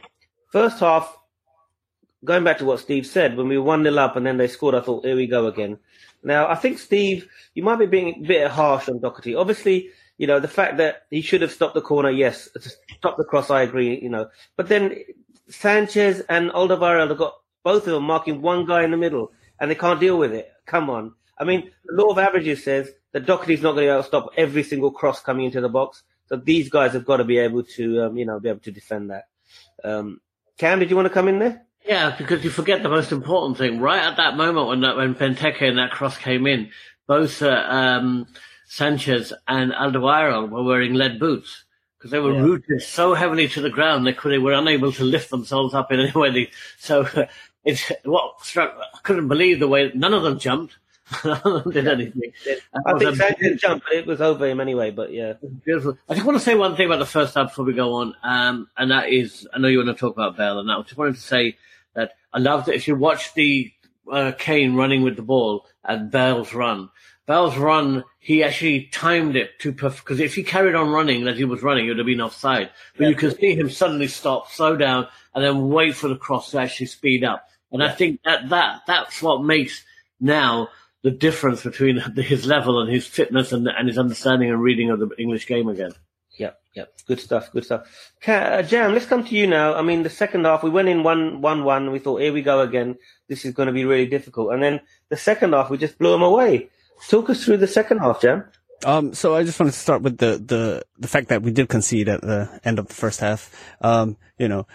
first 0.51 0.79
half, 0.79 1.17
going 2.25 2.43
back 2.43 2.57
to 2.57 2.65
what 2.65 2.79
Steve 2.79 3.05
said, 3.05 3.37
when 3.37 3.47
we 3.47 3.57
were 3.57 3.63
1 3.63 3.83
0 3.83 3.95
up 3.97 4.15
and 4.15 4.25
then 4.25 4.37
they 4.37 4.47
scored, 4.47 4.75
I 4.75 4.81
thought, 4.81 5.05
here 5.05 5.15
we 5.15 5.27
go 5.27 5.47
again. 5.47 5.77
Now, 6.23 6.47
I 6.47 6.55
think, 6.55 6.79
Steve, 6.79 7.29
you 7.53 7.63
might 7.63 7.77
be 7.77 7.85
being 7.85 8.15
a 8.15 8.27
bit 8.27 8.51
harsh 8.51 8.89
on 8.89 8.99
Doherty. 8.99 9.35
Obviously, 9.35 9.89
you 10.17 10.27
know, 10.27 10.39
the 10.39 10.47
fact 10.47 10.77
that 10.77 11.03
he 11.11 11.21
should 11.21 11.41
have 11.41 11.51
stopped 11.51 11.75
the 11.75 11.81
corner, 11.81 12.09
yes. 12.09 12.49
Stop 12.97 13.17
the 13.17 13.23
cross, 13.23 13.49
I 13.49 13.61
agree, 13.61 13.99
you 14.01 14.09
know. 14.09 14.29
But 14.55 14.67
then 14.67 14.97
Sanchez 15.49 16.21
and 16.27 16.49
Alderweireld 16.51 17.09
have 17.09 17.17
got 17.17 17.35
both 17.63 17.85
of 17.87 17.93
them 17.93 18.03
marking 18.03 18.41
one 18.41 18.65
guy 18.65 18.83
in 18.83 18.91
the 18.91 18.97
middle, 18.97 19.31
and 19.59 19.69
they 19.69 19.75
can't 19.75 19.99
deal 19.99 20.17
with 20.17 20.33
it. 20.33 20.51
Come 20.65 20.89
on. 20.89 21.13
I 21.37 21.43
mean, 21.43 21.69
the 21.85 22.01
law 22.01 22.11
of 22.11 22.17
averages 22.17 22.63
says 22.63 22.89
that 23.11 23.25
Doherty's 23.25 23.61
not 23.61 23.73
going 23.73 23.85
to 23.85 23.89
be 23.89 23.93
able 23.93 24.01
to 24.01 24.07
stop 24.07 24.29
every 24.37 24.63
single 24.63 24.91
cross 24.91 25.21
coming 25.21 25.45
into 25.45 25.61
the 25.61 25.69
box. 25.69 26.03
So 26.27 26.37
these 26.37 26.69
guys 26.69 26.93
have 26.93 27.05
got 27.05 27.17
to 27.17 27.23
be 27.23 27.37
able 27.37 27.63
to, 27.63 28.03
um, 28.03 28.17
you 28.17 28.25
know, 28.25 28.39
be 28.39 28.49
able 28.49 28.61
to 28.61 28.71
defend 28.71 29.11
that. 29.11 29.25
Um, 29.83 30.21
Cam, 30.57 30.79
did 30.79 30.89
you 30.89 30.95
want 30.95 31.07
to 31.07 31.13
come 31.13 31.27
in 31.27 31.39
there? 31.39 31.65
Yeah, 31.85 32.15
because 32.17 32.43
you 32.43 32.49
forget 32.49 32.81
the 32.81 32.89
most 32.89 33.11
important 33.11 33.57
thing. 33.57 33.79
Right 33.79 34.01
at 34.01 34.17
that 34.17 34.35
moment 34.35 34.67
when 34.67 34.81
that, 34.81 34.97
when 34.97 35.13
Benteke 35.13 35.61
and 35.61 35.77
that 35.77 35.91
cross 35.91 36.17
came 36.17 36.47
in, 36.47 36.71
both 37.07 37.41
uh, 37.43 37.65
um, 37.67 38.27
Sanchez 38.65 39.31
and 39.47 39.71
Alderweireld 39.71 40.49
were 40.49 40.63
wearing 40.63 40.95
lead 40.95 41.19
boots 41.19 41.65
because 41.97 42.11
they 42.11 42.19
were 42.19 42.33
yeah. 42.33 42.41
rooted 42.41 42.81
so 42.81 43.13
heavily 43.13 43.47
to 43.49 43.61
the 43.61 43.69
ground 43.69 44.05
they 44.05 44.13
could 44.13 44.31
they 44.31 44.37
were 44.37 44.53
unable 44.53 44.91
to 44.91 45.03
lift 45.03 45.29
themselves 45.29 45.73
up 45.73 45.91
in 45.91 45.99
any 45.99 46.11
way. 46.11 46.31
They, 46.31 46.51
so 46.77 47.07
it's 47.63 47.91
what 48.03 48.43
struck. 48.43 48.75
I 48.79 48.99
couldn't 49.03 49.27
believe 49.27 49.59
the 49.59 49.67
way 49.67 49.91
none 49.93 50.13
of 50.13 50.23
them 50.23 50.39
jumped. 50.39 50.77
None 51.23 51.39
of 51.43 51.63
them 51.65 51.71
did 51.71 51.87
anything. 51.87 52.31
I 52.83 52.97
think 52.97 53.15
Sanchez 53.15 53.61
jumped, 53.61 53.85
but 53.85 53.95
it 53.95 54.07
was 54.07 54.21
over 54.21 54.47
him 54.47 54.59
anyway. 54.59 54.89
But 54.89 55.13
yeah, 55.13 55.33
beautiful. 55.63 55.99
I 56.09 56.15
just 56.15 56.25
want 56.25 56.39
to 56.39 56.43
say 56.43 56.55
one 56.55 56.75
thing 56.75 56.87
about 56.87 56.97
the 56.97 57.05
first 57.05 57.35
half 57.35 57.49
before 57.49 57.63
we 57.63 57.73
go 57.73 57.93
on, 57.93 58.15
um, 58.23 58.67
and 58.75 58.89
that 58.89 59.09
is, 59.09 59.47
I 59.53 59.59
know 59.59 59.67
you 59.67 59.77
want 59.77 59.95
to 59.95 60.01
talk 60.01 60.15
about 60.15 60.35
Bale, 60.35 60.57
and 60.57 60.67
that 60.67 60.79
I 60.79 60.81
just 60.81 60.97
wanted 60.97 61.13
to 61.13 61.21
say 61.21 61.57
that 61.95 62.11
I 62.31 62.39
love 62.39 62.69
it. 62.69 62.75
If 62.75 62.87
you 62.87 62.95
watch 62.95 63.33
the 63.33 63.71
uh, 64.11 64.33
Kane 64.37 64.75
running 64.75 65.01
with 65.03 65.15
the 65.15 65.21
ball 65.21 65.65
and 65.83 66.11
Bale's 66.11 66.53
run, 66.53 66.89
Bale's 67.25 67.57
run, 67.57 68.03
he 68.19 68.43
actually 68.43 68.83
timed 68.91 69.35
it 69.35 69.57
to 69.59 69.73
perf- 69.73 69.97
because 69.97 70.19
if 70.19 70.35
he 70.35 70.43
carried 70.43 70.75
on 70.75 70.89
running 70.89 71.27
as 71.27 71.37
he 71.37 71.45
was 71.45 71.63
running, 71.63 71.85
it 71.85 71.89
would 71.89 71.97
have 71.97 72.05
been 72.05 72.21
offside. 72.21 72.69
But 72.95 73.03
yeah. 73.03 73.09
you 73.09 73.15
can 73.15 73.35
see 73.35 73.55
him 73.55 73.69
suddenly 73.69 74.07
stop, 74.07 74.51
slow 74.51 74.75
down, 74.75 75.07
and 75.33 75.43
then 75.43 75.69
wait 75.69 75.95
for 75.95 76.07
the 76.07 76.15
cross 76.15 76.51
to 76.51 76.59
actually 76.59 76.85
speed 76.87 77.23
up. 77.23 77.49
And 77.71 77.81
yeah. 77.81 77.89
I 77.89 77.91
think 77.91 78.21
that 78.25 78.49
that 78.49 78.81
that's 78.85 79.21
what 79.21 79.43
makes 79.43 79.83
now 80.19 80.69
the 81.01 81.11
difference 81.11 81.63
between 81.63 81.97
his 82.15 82.45
level 82.45 82.79
and 82.79 82.91
his 82.91 83.07
fitness 83.07 83.51
and, 83.51 83.67
and 83.67 83.87
his 83.87 83.97
understanding 83.97 84.51
and 84.51 84.61
reading 84.61 84.91
of 84.91 84.99
the 84.99 85.09
English 85.17 85.47
game 85.47 85.67
again. 85.67 85.91
Yep, 86.37 86.59
yep. 86.73 86.93
Good 87.07 87.19
stuff, 87.19 87.51
good 87.51 87.65
stuff. 87.65 87.87
Uh, 88.27 88.61
Jam, 88.61 88.93
let's 88.93 89.05
come 89.05 89.23
to 89.23 89.35
you 89.35 89.47
now. 89.47 89.75
I 89.75 89.81
mean, 89.81 90.03
the 90.03 90.09
second 90.09 90.45
half, 90.45 90.63
we 90.63 90.69
went 90.69 90.89
in 90.89 91.03
1 91.03 91.41
1 91.41 91.63
1. 91.63 91.91
We 91.91 91.99
thought, 91.99 92.21
here 92.21 92.33
we 92.33 92.41
go 92.41 92.61
again. 92.61 92.97
This 93.27 93.45
is 93.45 93.53
going 93.53 93.67
to 93.67 93.73
be 93.73 93.85
really 93.85 94.07
difficult. 94.07 94.53
And 94.53 94.61
then 94.61 94.81
the 95.09 95.17
second 95.17 95.53
half, 95.53 95.69
we 95.69 95.77
just 95.77 95.97
blew 95.97 96.11
them 96.11 96.23
away. 96.23 96.69
Talk 97.09 97.29
us 97.29 97.43
through 97.43 97.57
the 97.57 97.67
second 97.67 97.99
half, 97.99 98.21
Jam. 98.21 98.45
Um, 98.83 99.13
so 99.13 99.35
I 99.35 99.43
just 99.43 99.59
wanted 99.59 99.71
to 99.71 99.79
start 99.79 100.01
with 100.01 100.17
the, 100.17 100.37
the, 100.37 100.83
the 100.99 101.07
fact 101.07 101.29
that 101.29 101.41
we 101.41 101.51
did 101.51 101.69
concede 101.69 102.09
at 102.09 102.21
the 102.21 102.59
end 102.63 102.77
of 102.77 102.87
the 102.87 102.93
first 102.93 103.19
half. 103.19 103.49
Um, 103.81 104.17
you 104.37 104.47
know, 104.47 104.67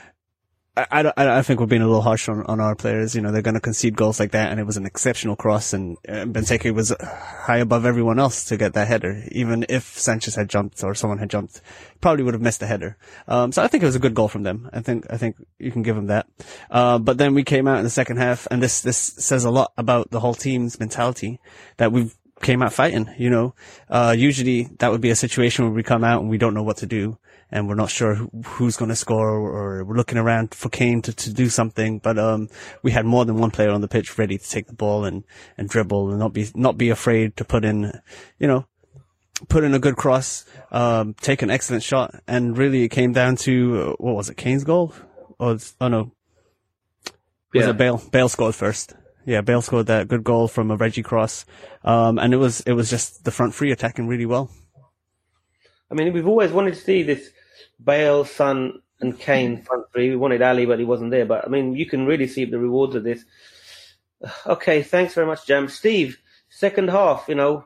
I, 0.90 1.12
I, 1.16 1.38
I, 1.38 1.42
think 1.42 1.60
we're 1.60 1.66
being 1.66 1.82
a 1.82 1.86
little 1.86 2.02
harsh 2.02 2.28
on, 2.28 2.44
on 2.46 2.60
our 2.60 2.74
players. 2.74 3.14
You 3.14 3.22
know, 3.22 3.32
they're 3.32 3.42
going 3.42 3.54
to 3.54 3.60
concede 3.60 3.96
goals 3.96 4.20
like 4.20 4.32
that, 4.32 4.50
and 4.50 4.60
it 4.60 4.64
was 4.64 4.76
an 4.76 4.86
exceptional 4.86 5.36
cross, 5.36 5.72
and 5.72 5.96
uh, 6.08 6.24
Benteke 6.24 6.74
was 6.74 6.94
high 7.00 7.58
above 7.58 7.84
everyone 7.84 8.18
else 8.18 8.44
to 8.46 8.56
get 8.56 8.74
that 8.74 8.88
header. 8.88 9.22
Even 9.32 9.64
if 9.68 9.98
Sanchez 9.98 10.34
had 10.34 10.48
jumped 10.48 10.82
or 10.84 10.94
someone 10.94 11.18
had 11.18 11.30
jumped, 11.30 11.60
probably 12.00 12.24
would 12.24 12.34
have 12.34 12.42
missed 12.42 12.60
the 12.60 12.66
header. 12.66 12.96
Um, 13.28 13.52
so 13.52 13.62
I 13.62 13.68
think 13.68 13.82
it 13.82 13.86
was 13.86 13.96
a 13.96 14.00
good 14.00 14.14
goal 14.14 14.28
from 14.28 14.42
them. 14.42 14.68
I 14.72 14.80
think 14.80 15.06
I 15.10 15.16
think 15.16 15.36
you 15.58 15.72
can 15.72 15.82
give 15.82 15.96
them 15.96 16.06
that. 16.06 16.26
Uh, 16.70 16.98
but 16.98 17.18
then 17.18 17.34
we 17.34 17.44
came 17.44 17.66
out 17.66 17.78
in 17.78 17.84
the 17.84 17.90
second 17.90 18.18
half, 18.18 18.46
and 18.50 18.62
this 18.62 18.80
this 18.80 18.98
says 18.98 19.44
a 19.44 19.50
lot 19.50 19.72
about 19.76 20.10
the 20.10 20.20
whole 20.20 20.34
team's 20.34 20.78
mentality 20.78 21.40
that 21.76 21.92
we've 21.92 22.14
came 22.40 22.62
out 22.62 22.72
fighting, 22.72 23.08
you 23.18 23.30
know. 23.30 23.54
Uh, 23.88 24.14
usually 24.16 24.64
that 24.78 24.90
would 24.90 25.00
be 25.00 25.10
a 25.10 25.16
situation 25.16 25.64
where 25.64 25.74
we 25.74 25.82
come 25.82 26.04
out 26.04 26.20
and 26.20 26.30
we 26.30 26.38
don't 26.38 26.54
know 26.54 26.62
what 26.62 26.78
to 26.78 26.86
do 26.86 27.18
and 27.52 27.68
we're 27.68 27.74
not 27.74 27.90
sure 27.90 28.14
who, 28.14 28.30
who's 28.44 28.76
going 28.76 28.88
to 28.88 28.96
score 28.96 29.28
or 29.28 29.84
we're 29.84 29.96
looking 29.96 30.18
around 30.18 30.54
for 30.54 30.68
Kane 30.68 31.02
to, 31.02 31.12
to 31.12 31.32
do 31.32 31.48
something. 31.48 31.98
But, 31.98 32.18
um, 32.18 32.48
we 32.82 32.90
had 32.92 33.04
more 33.06 33.24
than 33.24 33.36
one 33.38 33.50
player 33.50 33.70
on 33.70 33.80
the 33.80 33.88
pitch 33.88 34.18
ready 34.18 34.38
to 34.38 34.48
take 34.50 34.66
the 34.66 34.72
ball 34.74 35.04
and, 35.04 35.24
and 35.58 35.68
dribble 35.68 36.10
and 36.10 36.18
not 36.18 36.32
be, 36.32 36.48
not 36.54 36.78
be 36.78 36.90
afraid 36.90 37.36
to 37.36 37.44
put 37.44 37.64
in, 37.64 37.92
you 38.38 38.46
know, 38.46 38.66
put 39.48 39.64
in 39.64 39.74
a 39.74 39.78
good 39.78 39.96
cross, 39.96 40.44
um, 40.70 41.14
take 41.14 41.42
an 41.42 41.50
excellent 41.50 41.82
shot. 41.82 42.14
And 42.28 42.56
really 42.56 42.82
it 42.84 42.90
came 42.90 43.12
down 43.12 43.36
to, 43.36 43.82
uh, 43.82 43.92
what 43.98 44.14
was 44.14 44.28
it, 44.30 44.36
Kane's 44.36 44.64
goal? 44.64 44.94
Or, 45.38 45.56
oh 45.80 45.88
no. 45.88 46.12
Was 47.54 47.64
Yeah. 47.64 47.70
it 47.70 47.76
Bale? 47.78 48.02
Bale 48.12 48.28
scored 48.28 48.54
first. 48.54 48.94
Yeah, 49.26 49.40
Bale 49.40 49.62
scored 49.62 49.86
that 49.86 50.08
good 50.08 50.24
goal 50.24 50.48
from 50.48 50.70
a 50.70 50.76
Reggie 50.76 51.02
cross. 51.02 51.44
Um, 51.84 52.18
and 52.18 52.32
it 52.32 52.36
was, 52.38 52.60
it 52.60 52.72
was 52.72 52.88
just 52.90 53.24
the 53.24 53.30
front 53.30 53.54
three 53.54 53.72
attacking 53.72 54.06
really 54.08 54.26
well. 54.26 54.50
I 55.90 55.94
mean, 55.94 56.12
we've 56.12 56.26
always 56.28 56.52
wanted 56.52 56.74
to 56.74 56.80
see 56.80 57.02
this 57.02 57.30
Bale, 57.82 58.24
Son, 58.24 58.80
and 59.00 59.18
Kane 59.18 59.62
front 59.62 59.86
three. 59.92 60.10
We 60.10 60.16
wanted 60.16 60.42
Alli, 60.42 60.66
but 60.66 60.78
he 60.78 60.84
wasn't 60.84 61.10
there. 61.10 61.26
But 61.26 61.44
I 61.46 61.48
mean, 61.48 61.74
you 61.74 61.86
can 61.86 62.06
really 62.06 62.26
see 62.26 62.44
the 62.44 62.58
rewards 62.58 62.94
of 62.94 63.04
this. 63.04 63.24
Okay, 64.46 64.82
thanks 64.82 65.14
very 65.14 65.26
much, 65.26 65.46
Jam. 65.46 65.68
Steve, 65.68 66.18
second 66.50 66.90
half, 66.90 67.24
you 67.26 67.34
know, 67.34 67.64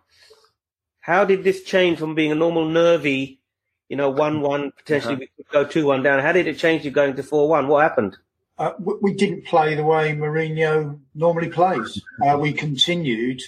how 1.01 1.25
did 1.25 1.43
this 1.43 1.65
change 1.65 1.99
from 1.99 2.15
being 2.15 2.31
a 2.31 2.37
normal 2.37 2.69
nervy, 2.69 3.41
you 3.89 3.97
know, 3.97 4.11
one-one 4.11 4.71
potentially 4.71 5.17
we 5.17 5.29
could 5.37 5.49
go 5.51 5.65
two-one 5.65 6.05
down? 6.05 6.21
How 6.21 6.31
did 6.31 6.47
it 6.47 6.59
change 6.59 6.85
to 6.85 6.91
going 6.91 7.17
to 7.17 7.25
four-one? 7.25 7.67
What 7.67 7.83
happened? 7.83 8.17
Uh, 8.57 8.73
we, 8.79 8.95
we 9.03 9.15
didn't 9.15 9.45
play 9.47 9.75
the 9.75 9.83
way 9.83 10.15
Mourinho 10.15 11.01
normally 11.15 11.49
plays. 11.49 12.01
Uh, 12.25 12.39
we 12.39 12.53
continued 12.53 13.43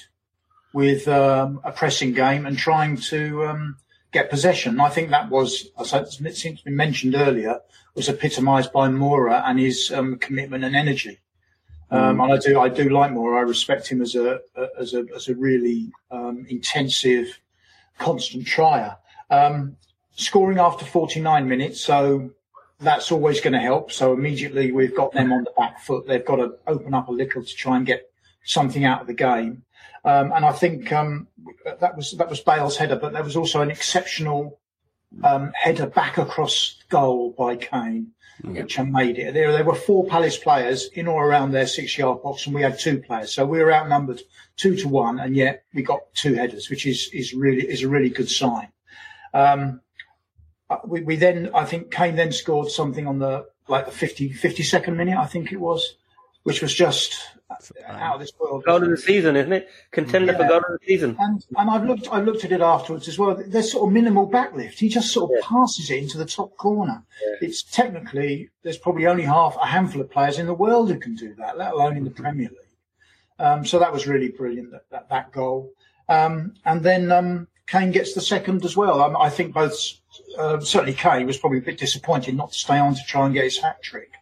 with 0.73 1.07
um, 1.07 1.61
a 1.63 1.71
pressing 1.71 2.13
game 2.13 2.45
and 2.45 2.59
trying 2.59 2.97
to 2.97 3.47
um, 3.47 3.77
get 4.17 4.31
possession. 4.31 4.81
I 4.81 4.89
think 4.89 5.11
that 5.11 5.31
was, 5.31 5.69
as 5.79 5.93
it 5.93 6.37
seems 6.37 6.61
to 6.61 6.65
be 6.65 6.71
mentioned 6.71 7.15
earlier, 7.15 7.61
was 7.95 8.09
epitomised 8.09 8.73
by 8.73 8.89
Moura 8.89 9.43
and 9.47 9.59
his 9.59 9.93
um, 9.93 10.17
commitment 10.19 10.65
and 10.65 10.75
energy. 10.75 11.21
Um, 11.91 12.21
and 12.21 12.33
I 12.33 12.39
do, 12.39 12.59
I 12.59 12.69
do 12.69 12.89
like 12.89 13.13
Moura. 13.13 13.39
I 13.39 13.43
respect 13.43 13.89
him 13.89 14.03
as 14.03 14.15
a, 14.15 14.41
as 14.79 14.95
a, 14.95 15.05
as 15.15 15.29
a 15.29 15.35
really 15.35 15.93
um, 16.11 16.47
intensive, 16.49 17.39
constant 17.99 18.47
trier. 18.47 18.97
Um, 19.31 19.77
scoring 20.17 20.59
after 20.59 20.85
49 20.85 21.49
minutes, 21.49 21.81
so 21.81 22.31
that's 22.81 23.13
always 23.13 23.41
going 23.41 23.53
to 23.53 23.61
help. 23.61 23.93
So 23.93 24.13
immediately 24.13 24.73
we've 24.73 24.97
got 24.97 25.13
them 25.13 25.33
on 25.33 25.45
the 25.45 25.53
back 25.57 25.81
foot. 25.81 26.07
They've 26.07 26.25
got 26.25 26.37
to 26.37 26.57
open 26.67 26.95
up 26.95 27.09
a 27.09 27.13
little 27.13 27.45
to 27.45 27.55
try 27.55 27.77
and 27.77 27.87
get 27.87 28.11
something 28.45 28.85
out 28.85 29.03
of 29.03 29.07
the 29.07 29.15
game. 29.15 29.63
Um, 30.07 30.31
and 30.33 30.45
I 30.45 30.53
think 30.53 30.93
um, 30.93 31.27
that 31.81 31.97
was 31.97 32.13
that 32.13 32.31
was 32.31 32.41
Bale's 32.41 32.77
header, 32.77 32.97
but 32.97 33.13
there 33.13 33.25
was 33.25 33.37
also 33.37 33.61
an 33.61 33.73
exceptional 33.73 34.61
um, 35.25 35.53
header 35.55 35.87
back 35.87 36.17
across 36.17 36.79
goal 36.89 37.35
by 37.37 37.57
Kane, 37.57 38.13
which 38.45 38.79
made 38.79 39.19
it. 39.19 39.35
There, 39.35 39.53
there 39.53 39.65
were 39.65 39.75
four 39.75 40.07
Palace 40.07 40.39
players 40.39 40.89
in 40.95 41.09
or 41.09 41.27
around 41.27 41.51
their 41.51 41.67
six-yard 41.67 42.23
box, 42.23 42.47
and 42.47 42.55
we 42.55 42.63
had 42.63 42.79
two 42.79 43.01
players, 43.01 43.33
so 43.33 43.45
we 43.45 43.59
were 43.59 43.73
outnumbered 43.73 44.23
two 44.57 44.77
to 44.77 44.89
one, 44.89 45.19
and 45.19 45.35
yet 45.35 45.65
we 45.75 45.83
got 45.83 46.01
two 46.15 46.35
headers, 46.35 46.71
which 46.71 46.87
is 46.87 47.11
is 47.13 47.35
really 47.35 47.69
is 47.69 47.83
a 47.83 47.89
really 47.89 48.11
good 48.11 48.31
sign. 48.31 48.69
Um, 49.35 49.81
uh, 50.71 50.79
we, 50.85 51.01
we 51.03 51.17
then, 51.17 51.51
I 51.55 51.65
think 51.65 51.91
Kane 51.91 52.17
then 52.17 52.33
scored 52.33 52.71
something 52.71 53.07
on 53.09 53.19
the 53.19 53.47
like 53.69 53.87
the 53.87 53.93
50, 53.93 54.31
52nd 54.31 54.95
minute, 54.95 55.19
I 55.19 55.27
think 55.27 55.51
it 55.53 55.59
was, 55.59 55.97
which 56.47 56.63
was 56.63 56.73
just 56.73 57.13
out 57.89 58.15
of 58.15 58.21
this 58.21 58.31
world. 58.39 58.63
Goal 58.65 58.81
of 58.85 58.89
the 58.89 58.97
season, 58.97 59.35
isn't 59.35 59.53
it? 59.53 59.69
Contender 59.91 60.33
for 60.33 60.43
Yeah. 60.43 60.49
goal 60.49 60.59
of 60.59 60.79
the 60.81 60.87
season. 60.87 61.17
And 61.19 61.45
and 61.57 61.69
I've 61.69 61.85
looked 61.85 62.07
I 62.13 62.21
looked 62.21 62.45
at 62.45 62.53
it 62.53 62.61
afterwards 62.61 63.09
as 63.09 63.19
well. 63.19 63.35
There's 63.35 63.73
sort 63.73 63.89
of 63.89 63.93
minimal 63.93 64.31
backlift. 64.31 64.75
He 64.79 64.89
just 64.89 65.13
sort 65.13 65.33
of 65.33 65.43
passes 65.45 65.91
it 65.91 65.99
into 65.99 66.19
the 66.19 66.25
top 66.25 66.57
corner. 66.57 67.03
It's 67.41 67.65
technically 67.65 68.51
there's 68.63 68.79
probably 68.79 69.09
only 69.09 69.25
half 69.25 69.57
a 69.61 69.67
handful 69.67 70.01
of 70.01 70.09
players 70.09 70.39
in 70.39 70.47
the 70.47 70.55
world 70.55 70.89
who 70.89 71.01
can 71.01 71.17
do 71.17 71.35
that, 71.35 71.59
let 71.59 71.73
alone 71.73 71.97
in 71.97 72.05
the 72.05 72.11
Premier 72.13 72.49
League. 72.49 72.77
Um, 73.41 73.67
so 73.67 73.81
that 73.81 73.93
was 73.93 74.07
really 74.07 74.29
brilliant 74.29 74.71
that 74.71 74.85
that, 74.93 75.09
that 75.09 75.33
goal. 75.33 75.73
Um, 76.09 76.55
and 76.65 76.81
then 76.81 77.11
um, 77.11 77.49
Kane 77.67 77.91
gets 77.91 78.15
the 78.15 78.21
second 78.21 78.65
as 78.65 78.77
well. 78.77 79.03
Um, 79.03 79.17
I 79.17 79.31
think 79.31 79.53
both 79.53 79.77
uh, 80.39 80.61
certainly 80.61 80.95
Kane 80.95 81.27
was 81.27 81.39
probably 81.39 81.59
a 81.59 81.63
bit 81.71 81.79
disappointed 81.79 82.37
not 82.37 82.53
to 82.53 82.59
stay 82.59 82.79
on 82.79 82.95
to 82.95 83.01
try 83.09 83.25
and 83.25 83.35
get 83.35 83.43
his 83.43 83.59
hat 83.59 83.83
trick. 83.83 84.13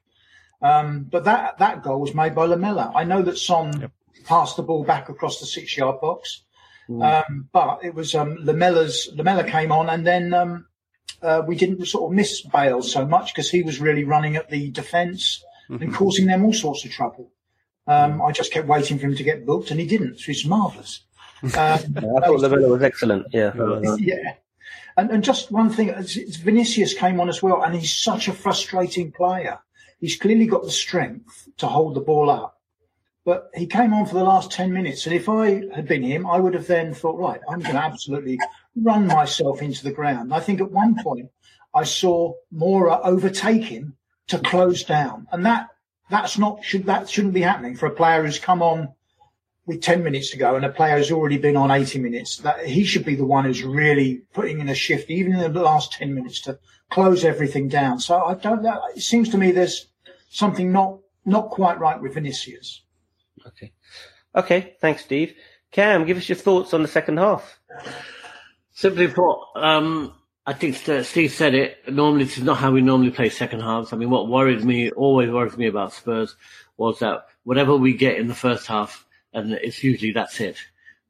Um, 0.64 1.04
but 1.10 1.24
that 1.24 1.58
that 1.58 1.82
goal 1.82 2.00
was 2.00 2.14
made 2.14 2.34
by 2.34 2.46
Lamela. 2.46 2.90
I 2.94 3.04
know 3.04 3.22
that 3.22 3.38
Son 3.38 3.92
passed 4.24 4.56
the 4.56 4.62
ball 4.62 4.82
back 4.84 5.08
across 5.10 5.38
the 5.40 5.46
six 5.46 5.76
yard 5.76 6.00
box. 6.00 6.42
Um, 6.88 7.48
but 7.52 7.80
it 7.84 7.94
was 7.94 8.14
um, 8.14 8.36
Lamela's 8.40 9.10
Lamela 9.14 9.44
came 9.44 9.70
on, 9.72 9.88
and 9.88 10.06
then 10.06 10.34
um, 10.34 10.66
uh, 11.22 11.42
we 11.46 11.56
didn't 11.56 11.84
sort 11.86 12.10
of 12.10 12.16
miss 12.16 12.40
Bale 12.42 12.82
so 12.82 13.06
much 13.06 13.32
because 13.34 13.50
he 13.50 13.62
was 13.62 13.80
really 13.80 14.04
running 14.04 14.36
at 14.36 14.50
the 14.50 14.70
defence 14.70 15.42
and 15.68 15.94
causing 15.94 16.26
them 16.26 16.44
all 16.44 16.52
sorts 16.52 16.84
of 16.84 16.90
trouble. 16.90 17.30
Um, 17.86 18.20
I 18.22 18.32
just 18.32 18.52
kept 18.52 18.66
waiting 18.68 18.98
for 18.98 19.06
him 19.06 19.16
to 19.16 19.22
get 19.22 19.44
booked, 19.46 19.70
and 19.70 19.78
he 19.80 19.86
didn't. 19.86 20.12
which 20.12 20.28
is 20.28 20.44
marvellous. 20.46 21.00
Um, 21.42 21.50
I 21.58 21.80
thought 22.26 22.40
Lamela 22.40 22.68
was 22.68 22.82
excellent. 22.82 23.26
Yeah. 23.32 23.52
yeah. 23.98 24.34
And, 24.96 25.10
and 25.10 25.22
just 25.24 25.50
one 25.50 25.68
thing, 25.68 25.88
it's- 25.88 26.16
it's 26.16 26.36
Vinicius 26.36 26.94
came 26.94 27.20
on 27.20 27.28
as 27.28 27.42
well, 27.42 27.62
and 27.62 27.74
he's 27.74 27.94
such 27.94 28.28
a 28.28 28.32
frustrating 28.32 29.12
player. 29.12 29.58
He's 30.00 30.16
clearly 30.16 30.46
got 30.46 30.64
the 30.64 30.70
strength 30.70 31.48
to 31.58 31.66
hold 31.66 31.94
the 31.94 32.00
ball 32.00 32.30
up. 32.30 32.60
But 33.24 33.50
he 33.54 33.66
came 33.66 33.94
on 33.94 34.04
for 34.04 34.14
the 34.14 34.24
last 34.24 34.50
10 34.52 34.72
minutes, 34.72 35.06
and 35.06 35.14
if 35.14 35.28
I 35.30 35.62
had 35.74 35.88
been 35.88 36.02
him, 36.02 36.26
I 36.26 36.38
would 36.38 36.52
have 36.52 36.66
then 36.66 36.92
thought, 36.92 37.18
right, 37.18 37.40
I'm 37.48 37.60
going 37.60 37.74
to 37.74 37.82
absolutely 37.82 38.38
run 38.76 39.06
myself 39.06 39.62
into 39.62 39.82
the 39.82 39.92
ground. 39.92 40.34
I 40.34 40.40
think 40.40 40.60
at 40.60 40.70
one 40.70 41.02
point 41.02 41.30
I 41.74 41.84
saw 41.84 42.34
Moura 42.54 43.00
overtake 43.02 43.64
him 43.64 43.96
to 44.28 44.38
close 44.38 44.84
down, 44.84 45.26
and 45.32 45.46
that 45.46 45.68
that's 46.10 46.36
not 46.38 46.62
should 46.64 46.84
that 46.86 47.08
shouldn't 47.08 47.34
be 47.34 47.40
happening 47.40 47.76
for 47.76 47.86
a 47.86 47.90
player 47.90 48.24
who's 48.24 48.38
come 48.38 48.62
on 48.62 48.93
with 49.66 49.80
10 49.80 50.02
minutes 50.04 50.30
to 50.30 50.36
go 50.36 50.56
and 50.56 50.64
a 50.64 50.68
player 50.68 50.98
who's 50.98 51.10
already 51.10 51.38
been 51.38 51.56
on 51.56 51.70
80 51.70 51.98
minutes, 51.98 52.38
that 52.38 52.66
he 52.66 52.84
should 52.84 53.04
be 53.04 53.14
the 53.14 53.24
one 53.24 53.44
who's 53.44 53.62
really 53.62 54.22
putting 54.34 54.60
in 54.60 54.68
a 54.68 54.74
shift, 54.74 55.10
even 55.10 55.32
in 55.32 55.52
the 55.52 55.62
last 55.62 55.92
10 55.92 56.14
minutes 56.14 56.40
to 56.42 56.58
close 56.90 57.24
everything 57.24 57.68
down. 57.68 57.98
So 57.98 58.22
I 58.22 58.34
don't 58.34 58.62
know. 58.62 58.80
It 58.94 59.02
seems 59.02 59.30
to 59.30 59.38
me 59.38 59.52
there's 59.52 59.86
something 60.28 60.70
not, 60.70 60.98
not 61.24 61.48
quite 61.50 61.78
right 61.78 62.00
with 62.00 62.14
Vinicius. 62.14 62.82
Okay. 63.46 63.72
Okay. 64.34 64.76
Thanks, 64.80 65.04
Steve. 65.04 65.34
Cam, 65.72 66.04
give 66.04 66.18
us 66.18 66.28
your 66.28 66.36
thoughts 66.36 66.74
on 66.74 66.82
the 66.82 66.88
second 66.88 67.16
half. 67.16 67.58
Simply 68.72 69.08
put, 69.08 69.38
um, 69.56 70.12
I 70.46 70.52
think 70.52 70.76
Steve 70.76 71.32
said 71.32 71.54
it. 71.54 71.78
Normally, 71.90 72.24
this 72.24 72.38
is 72.38 72.44
not 72.44 72.58
how 72.58 72.70
we 72.70 72.82
normally 72.82 73.10
play 73.10 73.30
second 73.30 73.60
halves. 73.60 73.92
I 73.92 73.96
mean, 73.96 74.10
what 74.10 74.28
worries 74.28 74.64
me, 74.64 74.90
always 74.90 75.30
worries 75.30 75.56
me 75.56 75.66
about 75.66 75.92
Spurs 75.92 76.36
was 76.76 76.98
that 76.98 77.26
whatever 77.44 77.76
we 77.76 77.94
get 77.94 78.18
in 78.18 78.28
the 78.28 78.34
first 78.34 78.66
half, 78.66 79.06
and 79.34 79.52
it's 79.52 79.82
usually 79.82 80.12
that's 80.12 80.40
it. 80.40 80.56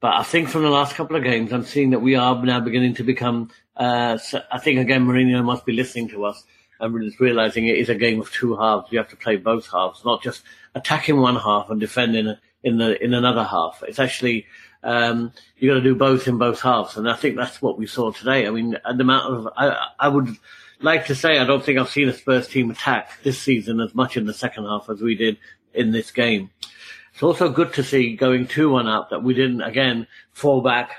But 0.01 0.15
I 0.15 0.23
think 0.23 0.49
from 0.49 0.63
the 0.63 0.71
last 0.71 0.97
couple 0.97 1.17
of 1.17 1.23
games, 1.23 1.53
I'm 1.53 1.65
seeing 1.65 1.91
that 1.91 2.01
we 2.01 2.15
are 2.17 2.45
now 2.45 2.61
beginning 2.61 2.95
to 2.97 3.05
become. 3.05 3.51
Uh, 3.77 4.19
I 4.51 4.59
think 4.59 4.81
again, 4.81 5.07
Mourinho 5.07 5.45
must 5.45 5.65
be 5.65 5.73
listening 5.73 6.09
to 6.11 6.25
us 6.25 6.45
and 6.81 7.15
realizing 7.21 7.67
it 7.67 7.79
is 7.79 7.89
a 7.89 7.95
game 7.95 8.21
of 8.21 8.31
two 8.31 8.57
halves. 8.57 8.91
You 8.91 8.99
have 8.99 9.09
to 9.11 9.17
play 9.17 9.37
both 9.37 9.71
halves, 9.71 10.05
not 10.05 10.23
just 10.23 10.43
attacking 10.75 11.21
one 11.21 11.37
half 11.37 11.71
and 11.71 11.81
defending 11.81 12.37
in 12.63 12.79
the 12.79 13.03
in 13.03 13.15
another 13.15 13.45
half. 13.45 13.83
It's 13.87 13.99
actually 13.99 14.47
um, 14.83 15.33
you 15.57 15.71
got 15.71 15.75
to 15.75 15.81
do 15.81 15.95
both 15.95 16.29
in 16.29 16.39
both 16.39 16.61
halves, 16.61 16.97
and 16.97 17.09
I 17.09 17.17
think 17.17 17.37
that's 17.37 17.63
what 17.63 17.79
we 17.79 17.87
saw 17.87 18.13
today. 18.13 18.47
I 18.47 18.51
mean, 18.51 18.73
the 18.73 19.01
amount 19.01 19.33
of 19.33 19.49
I, 19.57 19.89
I 19.99 20.09
would 20.09 20.37
like 20.81 21.07
to 21.07 21.15
say 21.15 21.39
I 21.39 21.45
don't 21.45 21.65
think 21.65 21.79
I've 21.79 21.89
seen 21.89 22.09
a 22.09 22.13
Spurs 22.13 22.49
team 22.49 22.71
attack 22.71 23.23
this 23.23 23.41
season 23.41 23.81
as 23.81 23.95
much 23.95 24.17
in 24.17 24.27
the 24.27 24.35
second 24.35 24.65
half 24.65 24.91
as 24.91 25.01
we 25.01 25.15
did 25.15 25.39
in 25.73 25.93
this 25.93 26.11
game. 26.11 26.51
It's 27.15 27.23
also 27.23 27.49
good 27.49 27.73
to 27.75 27.85
see 27.85 28.17
going 28.17 28.49
2-1 28.49 28.93
up 28.93 29.11
that 29.11 29.23
we 29.23 29.35
didn't, 29.35 29.61
again, 29.61 30.09
fall 30.33 30.63
back, 30.63 30.91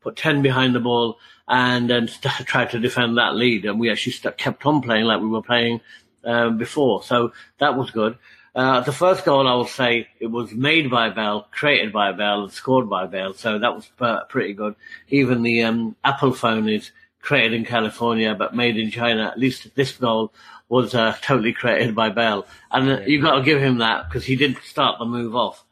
put 0.00 0.16
10 0.16 0.40
behind 0.40 0.74
the 0.74 0.80
ball, 0.80 1.18
and 1.46 1.90
then 1.90 2.06
try 2.46 2.64
to 2.64 2.78
defend 2.78 3.18
that 3.18 3.34
lead. 3.34 3.66
And 3.66 3.78
we 3.78 3.90
actually 3.90 4.12
st- 4.12 4.38
kept 4.38 4.64
on 4.64 4.80
playing 4.80 5.04
like 5.04 5.20
we 5.20 5.28
were 5.28 5.42
playing 5.42 5.82
um, 6.24 6.56
before. 6.56 7.02
So 7.02 7.32
that 7.58 7.76
was 7.76 7.90
good. 7.90 8.16
Uh, 8.54 8.80
the 8.80 8.92
first 8.92 9.26
goal, 9.26 9.46
I 9.46 9.52
will 9.52 9.66
say, 9.66 10.08
it 10.18 10.28
was 10.28 10.52
made 10.52 10.90
by 10.90 11.10
Bale, 11.10 11.46
created 11.50 11.92
by 11.92 12.12
Bale, 12.12 12.44
and 12.44 12.52
scored 12.52 12.88
by 12.88 13.06
Bale. 13.06 13.34
So 13.34 13.58
that 13.58 13.74
was 13.74 13.90
pretty 14.30 14.54
good. 14.54 14.74
Even 15.10 15.42
the 15.42 15.64
um, 15.64 15.96
Apple 16.02 16.32
phone 16.32 16.66
is 16.70 16.92
created 17.20 17.52
in 17.52 17.64
California 17.66 18.34
but 18.34 18.56
made 18.56 18.78
in 18.78 18.90
China. 18.90 19.26
At 19.26 19.38
least 19.38 19.74
this 19.74 19.92
goal 19.92 20.32
was 20.68 20.94
uh, 20.94 21.16
totally 21.22 21.52
created 21.52 21.94
by 21.94 22.10
Bale, 22.10 22.46
and 22.70 22.90
uh, 22.90 23.00
you 23.00 23.20
got 23.22 23.36
to 23.36 23.42
give 23.42 23.60
him 23.60 23.78
that 23.78 24.08
because 24.08 24.24
he 24.24 24.36
did 24.36 24.56
start 24.58 24.98
the 24.98 25.04
move 25.04 25.34
off. 25.34 25.64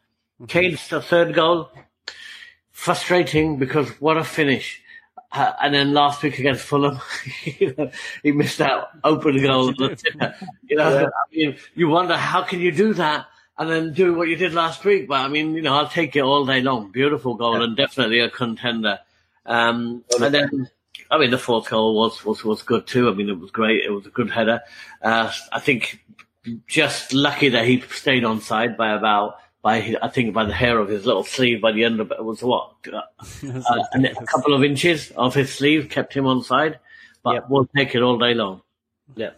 Kane's 0.47 0.87
the 0.89 1.01
third 1.01 1.33
goal, 1.33 1.69
frustrating 2.71 3.57
because 3.57 3.89
what 4.01 4.17
a 4.17 4.23
finish. 4.23 4.81
Uh, 5.31 5.51
and 5.61 5.73
then 5.73 5.93
last 5.93 6.23
week 6.23 6.39
against 6.39 6.63
Fulham, 6.63 6.99
you 7.43 7.75
know, 7.77 7.91
he 8.23 8.31
missed 8.31 8.59
that 8.59 8.89
open 9.03 9.41
goal. 9.41 9.73
you 10.63 10.75
know, 10.77 11.05
I 11.05 11.35
mean, 11.35 11.57
you 11.75 11.89
wonder 11.89 12.15
how 12.15 12.43
can 12.43 12.59
you 12.59 12.71
do 12.71 12.93
that 12.93 13.27
and 13.57 13.69
then 13.69 13.93
do 13.93 14.13
what 14.13 14.27
you 14.27 14.35
did 14.35 14.53
last 14.53 14.85
week. 14.85 15.07
But 15.07 15.21
I 15.21 15.27
mean, 15.27 15.53
you 15.53 15.61
know, 15.61 15.75
I'll 15.75 15.89
take 15.89 16.15
it 16.15 16.21
all 16.21 16.45
day 16.45 16.61
long. 16.61 16.91
Beautiful 16.91 17.35
goal 17.35 17.61
and 17.61 17.75
definitely 17.75 18.19
a 18.19 18.29
contender. 18.29 18.99
Um, 19.45 20.03
and 20.19 20.33
then, 20.33 20.69
I 21.09 21.17
mean, 21.17 21.31
the 21.31 21.37
fourth 21.37 21.69
goal 21.69 21.95
was, 21.95 22.23
was, 22.25 22.43
was 22.43 22.61
good 22.61 22.87
too. 22.87 23.09
I 23.09 23.13
mean, 23.13 23.29
it 23.29 23.39
was 23.39 23.51
great. 23.51 23.83
It 23.83 23.91
was 23.91 24.05
a 24.05 24.09
good 24.09 24.29
header. 24.29 24.61
Uh, 25.01 25.31
I 25.51 25.59
think 25.59 26.03
just 26.67 27.13
lucky 27.13 27.49
that 27.49 27.65
he 27.65 27.81
stayed 27.81 28.23
on 28.23 28.41
side 28.41 28.77
by 28.77 28.93
about, 28.93 29.37
by, 29.61 29.95
I 30.01 30.09
think 30.09 30.33
by 30.33 30.45
the 30.45 30.53
hair 30.53 30.79
of 30.79 30.89
his 30.89 31.05
little 31.05 31.23
sleeve 31.23 31.61
by 31.61 31.71
the 31.71 31.83
end 31.83 31.99
of 31.99 32.11
it 32.11 32.23
was 32.23 32.41
what? 32.41 32.73
Uh, 33.43 33.83
a 33.93 34.25
couple 34.25 34.53
of 34.53 34.63
inches 34.63 35.11
of 35.11 35.33
his 35.33 35.53
sleeve 35.53 35.89
kept 35.89 36.13
him 36.13 36.25
on 36.25 36.43
side, 36.43 36.79
but 37.23 37.33
yep. 37.33 37.45
we'll 37.49 37.67
take 37.75 37.93
it 37.95 38.01
all 38.01 38.17
day 38.17 38.33
long. 38.33 38.61
Yeah. 39.15 39.31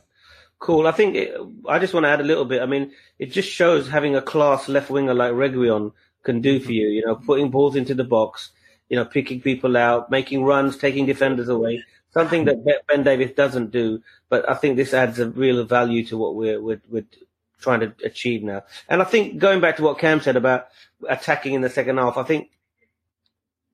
Cool. 0.59 0.87
I 0.87 0.91
think 0.91 1.15
it, 1.15 1.35
I 1.67 1.79
just 1.79 1.93
want 1.93 2.03
to 2.03 2.09
add 2.09 2.19
a 2.19 2.25
little 2.25 2.45
bit. 2.45 2.61
I 2.61 2.65
mean, 2.65 2.91
it 3.17 3.27
just 3.27 3.49
shows 3.49 3.89
having 3.89 4.15
a 4.15 4.21
class 4.21 4.67
left 4.67 4.89
winger 4.89 5.13
like 5.13 5.31
Reguilon 5.31 5.93
can 6.23 6.41
do 6.41 6.59
for 6.59 6.71
you. 6.71 6.87
You 6.87 7.05
know, 7.05 7.15
putting 7.15 7.49
balls 7.49 7.75
into 7.75 7.95
the 7.95 8.03
box, 8.03 8.51
you 8.89 8.95
know, 8.95 9.05
picking 9.05 9.39
people 9.39 9.77
out, 9.77 10.11
making 10.11 10.43
runs, 10.43 10.77
taking 10.77 11.05
defenders 11.05 11.47
away. 11.47 11.83
Something 12.11 12.45
that 12.45 12.83
Ben 12.87 13.03
Davies 13.03 13.35
doesn't 13.35 13.71
do. 13.71 14.01
But 14.29 14.49
I 14.49 14.55
think 14.55 14.75
this 14.75 14.93
adds 14.93 15.19
a 15.19 15.29
real 15.29 15.63
value 15.63 16.03
to 16.05 16.17
what 16.17 16.35
we're 16.35 16.59
we're, 16.59 16.81
we're 16.89 17.05
trying 17.61 17.81
to 17.81 17.93
achieve 18.03 18.41
now. 18.41 18.63
And 18.87 19.01
I 19.01 19.05
think 19.05 19.37
going 19.37 19.61
back 19.61 19.77
to 19.77 19.83
what 19.83 19.99
Cam 19.99 20.19
said 20.19 20.35
about 20.35 20.69
attacking 21.07 21.53
in 21.53 21.61
the 21.61 21.69
second 21.69 21.97
half, 21.97 22.17
I 22.17 22.23
think 22.23 22.49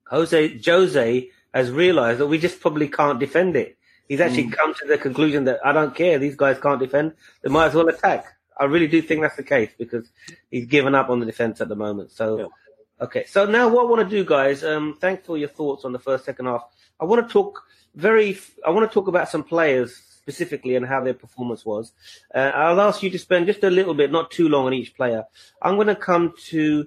Jose 0.08 0.58
Jose 0.64 1.30
has 1.54 1.70
realised 1.70 2.20
that 2.20 2.26
we 2.26 2.38
just 2.38 2.60
probably 2.60 2.88
can't 2.88 3.18
defend 3.18 3.56
it. 3.56 3.78
He's 4.06 4.20
actually 4.20 4.44
mm. 4.48 4.52
come 4.52 4.74
to 4.74 4.86
the 4.86 4.98
conclusion 4.98 5.44
that 5.44 5.58
I 5.64 5.72
don't 5.72 5.94
care. 5.94 6.18
These 6.18 6.36
guys 6.36 6.58
can't 6.60 6.78
defend. 6.78 7.14
They 7.42 7.50
might 7.50 7.68
as 7.68 7.74
well 7.74 7.88
attack. 7.88 8.26
I 8.58 8.64
really 8.64 8.86
do 8.86 9.02
think 9.02 9.22
that's 9.22 9.36
the 9.36 9.42
case 9.42 9.70
because 9.76 10.06
he's 10.50 10.66
given 10.66 10.94
up 10.94 11.08
on 11.08 11.20
the 11.20 11.26
defense 11.26 11.60
at 11.60 11.68
the 11.68 11.76
moment. 11.76 12.12
So. 12.12 12.52
Okay. 13.00 13.24
So 13.26 13.46
now 13.46 13.68
what 13.68 13.86
I 13.86 13.90
want 13.90 14.08
to 14.08 14.16
do, 14.16 14.24
guys, 14.24 14.64
um, 14.64 14.96
thanks 15.00 15.26
for 15.26 15.36
your 15.36 15.48
thoughts 15.48 15.84
on 15.84 15.92
the 15.92 15.98
first, 15.98 16.24
second 16.24 16.46
half. 16.46 16.64
I 17.00 17.04
want 17.04 17.26
to 17.26 17.32
talk 17.32 17.62
very, 17.94 18.38
I 18.66 18.70
want 18.70 18.88
to 18.88 18.94
talk 18.94 19.08
about 19.08 19.28
some 19.28 19.42
players 19.42 19.94
specifically 19.94 20.76
and 20.76 20.84
how 20.84 21.02
their 21.02 21.14
performance 21.14 21.64
was. 21.64 21.92
Uh, 22.34 22.50
I'll 22.54 22.80
ask 22.80 23.02
you 23.02 23.10
to 23.10 23.18
spend 23.18 23.46
just 23.46 23.62
a 23.62 23.70
little 23.70 23.94
bit, 23.94 24.10
not 24.10 24.30
too 24.30 24.48
long 24.48 24.66
on 24.66 24.74
each 24.74 24.94
player. 24.94 25.24
I'm 25.62 25.76
going 25.76 25.86
to 25.86 25.96
come 25.96 26.34
to, 26.48 26.86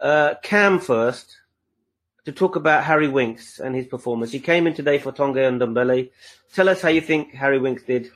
uh, 0.00 0.34
Cam 0.42 0.78
first 0.78 1.38
to 2.24 2.32
talk 2.32 2.56
about 2.56 2.84
Harry 2.84 3.08
Winks 3.08 3.58
and 3.58 3.74
his 3.74 3.86
performance. 3.86 4.32
He 4.32 4.40
came 4.40 4.66
in 4.66 4.74
today 4.74 4.98
for 4.98 5.12
Tonga 5.12 5.46
and 5.46 5.60
Ndombele. 5.60 6.10
Tell 6.54 6.68
us 6.68 6.80
how 6.80 6.88
you 6.88 7.00
think 7.00 7.32
Harry 7.34 7.58
Winks 7.58 7.82
did. 7.82 8.10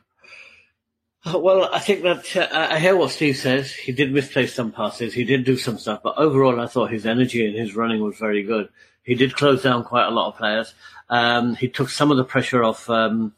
Uh, 1.24 1.38
well, 1.38 1.68
I 1.72 1.80
think 1.80 2.02
that 2.02 2.36
uh, 2.36 2.48
I 2.52 2.78
hear 2.78 2.96
what 2.96 3.10
Steve 3.10 3.36
says. 3.36 3.74
He 3.74 3.90
did 3.90 4.12
misplace 4.12 4.54
some 4.54 4.70
passes. 4.70 5.12
He 5.12 5.24
did 5.24 5.44
do 5.44 5.56
some 5.56 5.76
stuff, 5.76 6.00
but 6.02 6.16
overall, 6.16 6.60
I 6.60 6.66
thought 6.66 6.92
his 6.92 7.06
energy 7.06 7.44
and 7.44 7.56
his 7.56 7.74
running 7.74 8.02
was 8.02 8.18
very 8.18 8.44
good. 8.44 8.68
He 9.02 9.16
did 9.16 9.34
close 9.34 9.62
down 9.62 9.82
quite 9.82 10.06
a 10.06 10.10
lot 10.10 10.28
of 10.28 10.36
players. 10.36 10.74
Um, 11.08 11.56
he 11.56 11.68
took 11.68 11.88
some 11.88 12.12
of 12.12 12.18
the 12.18 12.24
pressure 12.24 12.62
off 12.62 12.88
um, 12.88 13.32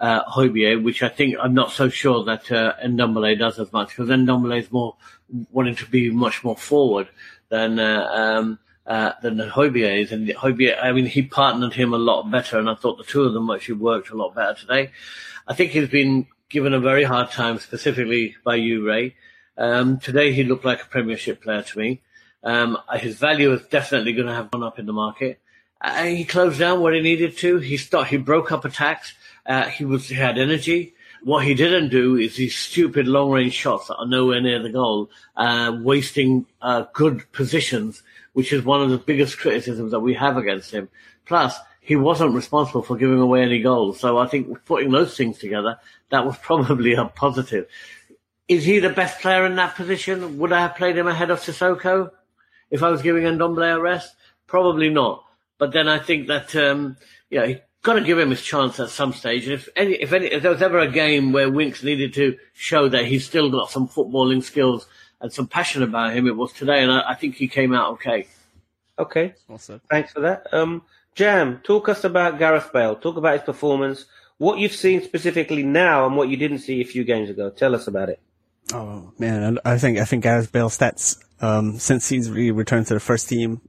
uh, 0.00 0.24
Højbjerg, 0.24 0.82
which 0.82 1.02
I 1.02 1.10
think 1.10 1.36
I'm 1.38 1.52
not 1.52 1.72
so 1.72 1.90
sure 1.90 2.24
that 2.24 2.50
uh, 2.50 2.74
Ndombele 2.82 3.38
does 3.38 3.58
as 3.58 3.70
much 3.70 3.88
because 3.90 4.08
Ndombele 4.08 4.60
is 4.60 4.72
more 4.72 4.96
wanting 5.50 5.74
to 5.76 5.86
be 5.86 6.10
much 6.10 6.42
more 6.42 6.56
forward 6.56 7.08
than 7.50 7.78
uh, 7.78 8.08
um, 8.12 8.58
uh, 8.86 9.12
than 9.20 9.36
Højbjerg 9.36 10.04
is. 10.04 10.12
And 10.12 10.26
Højbjerg, 10.26 10.82
I 10.82 10.92
mean, 10.92 11.06
he 11.06 11.20
partnered 11.22 11.74
him 11.74 11.92
a 11.92 11.98
lot 11.98 12.30
better, 12.30 12.58
and 12.58 12.70
I 12.70 12.76
thought 12.76 12.96
the 12.96 13.04
two 13.04 13.24
of 13.24 13.34
them 13.34 13.50
actually 13.50 13.74
worked 13.74 14.08
a 14.08 14.16
lot 14.16 14.34
better 14.34 14.54
today. 14.54 14.92
I 15.46 15.54
think 15.54 15.72
he's 15.72 15.88
been 15.88 16.26
given 16.50 16.74
a 16.74 16.80
very 16.80 17.04
hard 17.04 17.30
time, 17.30 17.58
specifically 17.58 18.36
by 18.44 18.56
you, 18.56 18.86
Ray. 18.86 19.16
Um, 19.56 19.98
today 19.98 20.32
he 20.32 20.44
looked 20.44 20.64
like 20.64 20.82
a 20.82 20.86
Premiership 20.86 21.42
player 21.42 21.62
to 21.62 21.78
me. 21.78 22.02
Um, 22.42 22.76
his 22.94 23.16
value 23.16 23.52
is 23.52 23.62
definitely 23.66 24.12
going 24.12 24.26
to 24.26 24.34
have 24.34 24.50
gone 24.50 24.62
up 24.62 24.78
in 24.78 24.86
the 24.86 24.92
market. 24.92 25.40
Uh, 25.80 26.04
he 26.04 26.24
closed 26.24 26.58
down 26.58 26.80
where 26.80 26.92
he 26.92 27.00
needed 27.00 27.36
to. 27.38 27.58
He 27.58 27.76
start, 27.76 28.08
he 28.08 28.16
broke 28.18 28.52
up 28.52 28.64
attacks. 28.64 29.14
Uh, 29.46 29.64
he 29.64 29.84
was 29.84 30.08
he 30.08 30.14
had 30.14 30.36
energy. 30.36 30.94
What 31.22 31.44
he 31.44 31.54
didn't 31.54 31.90
do 31.90 32.16
is 32.16 32.36
these 32.36 32.56
stupid 32.56 33.06
long 33.06 33.30
range 33.30 33.52
shots 33.52 33.88
that 33.88 33.96
are 33.96 34.06
nowhere 34.06 34.40
near 34.40 34.62
the 34.62 34.70
goal, 34.70 35.10
uh, 35.36 35.76
wasting 35.82 36.46
uh, 36.60 36.84
good 36.92 37.30
positions 37.32 38.02
which 38.32 38.52
is 38.52 38.64
one 38.64 38.82
of 38.82 38.90
the 38.90 38.98
biggest 38.98 39.38
criticisms 39.38 39.90
that 39.90 40.00
we 40.00 40.14
have 40.14 40.36
against 40.36 40.70
him. 40.70 40.88
Plus, 41.26 41.58
he 41.90 41.96
wasn't 41.96 42.32
responsible 42.32 42.82
for 42.82 42.96
giving 42.96 43.18
away 43.18 43.42
any 43.42 43.60
goals. 43.60 43.98
So 43.98 44.16
I 44.16 44.28
think 44.28 44.64
putting 44.64 44.92
those 44.92 45.16
things 45.16 45.38
together, 45.38 45.80
that 46.10 46.24
was 46.24 46.36
probably 46.42 46.92
a 46.94 47.06
positive. 47.06 47.66
Is 48.46 48.64
he 48.64 48.78
the 48.78 48.90
best 48.90 49.20
player 49.20 49.44
in 49.44 49.56
that 49.56 49.74
position? 49.74 50.38
Would 50.38 50.52
I 50.52 50.60
have 50.60 50.76
played 50.76 50.96
him 50.96 51.08
ahead 51.08 51.32
of 51.32 51.40
Sissoko 51.40 52.12
if 52.70 52.84
I 52.84 52.90
was 52.90 53.02
giving 53.02 53.24
Ndombele 53.24 53.74
a 53.74 53.80
rest? 53.80 54.14
Probably 54.46 54.88
not. 54.88 55.24
But 55.58 55.72
then 55.72 55.88
I 55.88 55.98
think 55.98 56.28
that, 56.28 56.54
um, 56.54 56.96
you 57.28 57.40
know, 57.40 57.56
got 57.82 57.94
to 57.94 58.02
give 58.02 58.20
him 58.20 58.30
his 58.30 58.42
chance 58.42 58.78
at 58.78 58.90
some 58.90 59.12
stage. 59.12 59.46
And 59.46 59.54
if 59.54 59.68
any, 59.74 59.94
if 59.94 60.12
any, 60.12 60.26
if 60.26 60.42
there 60.42 60.52
was 60.52 60.62
ever 60.62 60.78
a 60.78 60.92
game 60.92 61.32
where 61.32 61.50
Winks 61.50 61.82
needed 61.82 62.14
to 62.14 62.38
show 62.52 62.88
that 62.88 63.06
he's 63.06 63.26
still 63.26 63.50
got 63.50 63.72
some 63.72 63.88
footballing 63.88 64.44
skills 64.44 64.86
and 65.20 65.32
some 65.32 65.48
passion 65.48 65.82
about 65.82 66.14
him. 66.14 66.28
It 66.28 66.36
was 66.36 66.52
today, 66.52 66.84
and 66.84 66.92
I, 66.92 67.10
I 67.10 67.14
think 67.16 67.34
he 67.34 67.48
came 67.48 67.74
out 67.74 67.94
okay. 67.94 68.28
Okay, 68.96 69.34
awesome. 69.48 69.80
thanks 69.90 70.12
for 70.12 70.20
that. 70.20 70.46
Um, 70.52 70.82
Jam, 71.14 71.60
talk 71.62 71.88
us 71.88 72.04
about 72.04 72.38
Gareth 72.38 72.72
Bale. 72.72 72.96
Talk 72.96 73.16
about 73.16 73.34
his 73.34 73.42
performance, 73.42 74.06
what 74.38 74.58
you've 74.58 74.72
seen 74.74 75.02
specifically 75.02 75.62
now, 75.62 76.06
and 76.06 76.16
what 76.16 76.28
you 76.28 76.36
didn't 76.36 76.60
see 76.60 76.80
a 76.80 76.84
few 76.84 77.04
games 77.04 77.30
ago. 77.30 77.50
Tell 77.50 77.74
us 77.74 77.86
about 77.86 78.08
it. 78.08 78.20
Oh 78.72 79.12
man, 79.18 79.58
I 79.64 79.78
think 79.78 79.98
I 79.98 80.04
think 80.04 80.22
Gareth 80.22 80.52
Bale's 80.52 80.78
stats 80.78 81.18
um, 81.40 81.78
since 81.78 82.08
he's 82.08 82.30
really 82.30 82.52
returned 82.52 82.86
to 82.88 82.94
the 82.94 83.00
first 83.00 83.28
team 83.28 83.60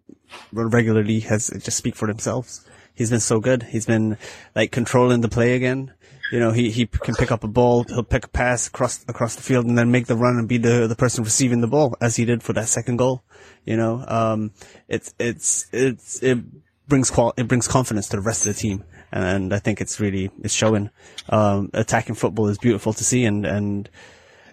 regularly 0.51 1.21
has 1.21 1.49
just 1.60 1.77
speak 1.77 1.95
for 1.95 2.08
themselves. 2.08 2.65
He's 2.93 3.10
been 3.10 3.19
so 3.19 3.39
good. 3.39 3.63
He's 3.63 3.86
been 3.86 4.17
like 4.56 4.71
controlling 4.71 5.21
the 5.21 5.30
play 5.30 5.56
again. 5.56 5.93
You 6.32 6.39
know, 6.39 6.51
he, 6.51 6.71
he 6.71 6.86
can 6.86 7.15
pick 7.15 7.32
up 7.32 7.43
a 7.43 7.47
ball, 7.47 7.84
he'll 7.84 8.04
pick 8.04 8.25
a 8.25 8.30
pass 8.30 8.67
across, 8.67 9.04
across 9.10 9.36
the 9.36 9.41
field 9.41 9.65
and 9.65 9.77
then 9.77 9.91
make 9.91 10.06
the 10.06 10.15
run 10.15 10.38
and 10.38 10.47
be 10.47 10.58
the, 10.58 10.88
the 10.88 10.95
person 10.95 11.25
receiving 11.25 11.60
the 11.60 11.67
ball 11.67 11.97
as 11.99 12.15
he 12.15 12.23
did 12.23 12.41
for 12.41 12.54
that 12.54 12.69
second 12.69 12.95
goal. 12.95 13.21
You 13.65 13.75
know, 13.75 14.06
um, 14.08 14.51
it's, 14.88 15.13
it's, 15.19 15.67
it's, 15.73 16.23
it 16.23 16.39
brings 16.88 17.10
qual, 17.10 17.34
it 17.38 17.48
brings 17.48 17.67
confidence 17.67 18.10
to 18.10 18.17
the 18.17 18.22
rest 18.22 18.46
of 18.46 18.54
the 18.54 18.60
team. 18.60 18.84
And 19.12 19.54
I 19.54 19.60
think 19.60 19.82
it's 19.82 20.00
really, 20.00 20.32
it's 20.41 20.54
showing, 20.54 20.89
um, 21.30 21.70
attacking 21.74 22.15
football 22.15 22.48
is 22.48 22.58
beautiful 22.58 22.94
to 22.94 23.04
see 23.04 23.26
and, 23.26 23.46
and, 23.46 23.89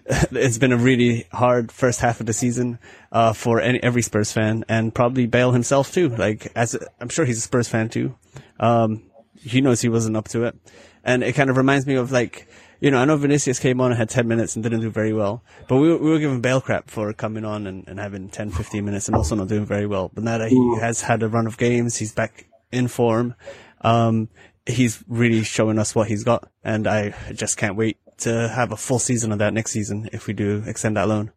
it's 0.31 0.57
been 0.57 0.71
a 0.71 0.77
really 0.77 1.27
hard 1.31 1.71
first 1.71 1.99
half 2.01 2.19
of 2.19 2.25
the 2.25 2.33
season 2.33 2.79
uh, 3.11 3.31
for 3.31 3.61
any, 3.61 3.81
every 3.83 4.01
Spurs 4.01 4.31
fan, 4.31 4.65
and 4.67 4.93
probably 4.93 5.27
Bale 5.27 5.51
himself 5.51 5.91
too. 5.93 6.09
Like, 6.09 6.51
as 6.55 6.73
a, 6.73 6.79
I'm 6.99 7.09
sure 7.09 7.25
he's 7.25 7.37
a 7.37 7.41
Spurs 7.41 7.67
fan 7.67 7.89
too. 7.89 8.15
Um, 8.59 9.03
he 9.35 9.61
knows 9.61 9.81
he 9.81 9.89
wasn't 9.89 10.17
up 10.17 10.27
to 10.29 10.45
it. 10.45 10.55
And 11.03 11.23
it 11.23 11.33
kind 11.33 11.51
of 11.51 11.57
reminds 11.57 11.85
me 11.85 11.93
of 11.93 12.11
like, 12.11 12.47
you 12.79 12.91
know, 12.91 12.97
I 12.97 13.05
know 13.05 13.17
Vinicius 13.17 13.59
came 13.59 13.81
on 13.81 13.91
and 13.91 13.97
had 13.97 14.09
10 14.09 14.27
minutes 14.27 14.55
and 14.55 14.63
didn't 14.63 14.81
do 14.81 14.89
very 14.89 15.13
well, 15.13 15.43
but 15.67 15.77
we 15.77 15.89
were, 15.89 15.97
we 15.97 16.09
were 16.11 16.19
giving 16.19 16.41
Bale 16.41 16.61
crap 16.61 16.89
for 16.89 17.11
coming 17.13 17.43
on 17.45 17.67
and, 17.67 17.87
and 17.87 17.99
having 17.99 18.29
10, 18.29 18.51
15 18.51 18.85
minutes 18.85 19.07
and 19.07 19.15
also 19.15 19.35
not 19.35 19.47
doing 19.47 19.65
very 19.65 19.85
well. 19.85 20.09
But 20.13 20.23
now 20.23 20.37
that 20.37 20.49
he 20.49 20.77
has 20.79 21.01
had 21.01 21.21
a 21.23 21.27
run 21.27 21.47
of 21.47 21.57
games, 21.57 21.97
he's 21.97 22.13
back 22.13 22.47
in 22.71 22.87
form. 22.87 23.35
Um, 23.81 24.29
he's 24.65 25.03
really 25.07 25.43
showing 25.43 25.79
us 25.79 25.93
what 25.93 26.07
he's 26.07 26.23
got. 26.23 26.49
And 26.63 26.87
I 26.87 27.13
just 27.33 27.57
can't 27.57 27.75
wait 27.75 27.97
to 28.19 28.49
have 28.49 28.71
a 28.71 28.77
full 28.77 28.99
season 28.99 29.31
of 29.31 29.39
that 29.39 29.53
next 29.53 29.71
season 29.71 30.09
if 30.13 30.27
we 30.27 30.33
do 30.33 30.63
extend 30.65 30.97
that 30.97 31.07
loan. 31.07 31.31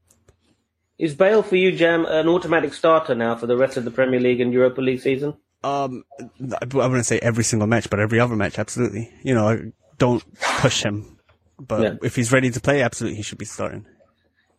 Is 0.99 1.15
Bale 1.15 1.43
for 1.43 1.57
you, 1.57 1.73
Jam, 1.73 2.05
an 2.07 2.29
automatic 2.29 2.75
starter 2.75 3.15
now 3.15 3.35
for 3.35 3.47
the 3.47 3.57
rest 3.57 3.77
of 3.77 3.85
the 3.85 3.91
Premier 3.91 4.21
League 4.21 4.41
and 4.41 4.53
Europa 4.53 4.81
League 4.81 5.01
season? 5.01 5.35
Um, 5.65 6.05
I 6.21 6.65
wouldn't 6.75 7.07
say 7.07 7.19
every 7.21 7.45
single 7.45 7.67
match, 7.67 7.89
but 7.89 7.99
every 7.99 8.21
other 8.21 8.37
match, 8.37 8.59
absolutely. 8.59 9.13
You 9.23 9.35
know, 9.35 9.73
don't 9.99 10.23
push 10.41 10.83
him. 10.83 11.19
But 11.67 11.81
yeah. 11.81 11.95
if 12.03 12.17
he's 12.17 12.33
ready 12.33 12.51
to 12.51 12.61
play, 12.61 12.83
absolutely, 12.83 13.17
he 13.17 13.23
should 13.23 13.39
be 13.39 13.45
starting. 13.45 13.87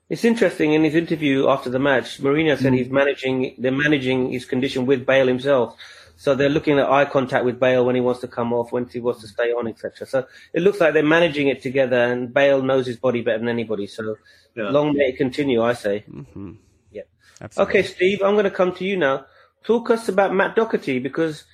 It's 0.10 0.26
interesting 0.26 0.74
in 0.74 0.84
his 0.84 0.96
interview 0.96 1.50
after 1.50 1.70
the 1.70 1.80
match, 1.80 2.22
Mourinho 2.22 2.58
said 2.58 2.74
mm. 2.74 2.78
he's 2.78 2.90
managing, 2.90 3.56
they're 3.58 3.72
managing 3.72 4.32
his 4.32 4.46
condition 4.46 4.86
with 4.86 5.06
Bale 5.06 5.28
himself. 5.28 5.76
So 6.16 6.36
they're 6.36 6.50
looking 6.50 6.78
at 6.78 6.90
eye 6.90 7.06
contact 7.06 7.44
with 7.44 7.60
Bale 7.60 7.86
when 7.86 7.96
he 7.96 8.02
wants 8.02 8.22
to 8.22 8.28
come 8.28 8.54
off, 8.54 8.72
when 8.72 8.86
he 8.88 9.00
wants 9.00 9.22
to 9.22 9.28
stay 9.28 9.52
on, 9.52 9.68
etc. 9.68 10.06
So 10.06 10.28
it 10.54 10.62
looks 10.62 10.80
like 10.80 10.94
they're 10.94 11.04
managing 11.04 11.48
it 11.48 11.62
together, 11.62 11.98
and 11.98 12.34
Bale 12.34 12.62
knows 12.62 12.86
his 12.86 12.98
body 12.98 13.22
better 13.22 13.40
than 13.40 13.50
anybody. 13.50 13.88
So 13.88 14.18
yeah. 14.56 14.70
long 14.70 14.94
may 14.94 15.06
it 15.06 15.18
continue, 15.18 15.64
I 15.64 15.74
say. 15.74 16.06
Mm-hmm. 16.10 16.52
Yeah. 16.92 17.02
Absolutely. 17.42 17.80
Okay, 17.80 17.88
Steve, 17.88 18.22
I'm 18.22 18.34
going 18.34 18.46
to 18.46 18.52
come 18.52 18.74
to 18.76 18.86
you 18.86 18.98
now 18.98 19.26
talk 19.64 19.90
us 19.90 20.10
about 20.10 20.34
Matt 20.34 20.56
Doherty 20.56 21.00
because, 21.00 21.46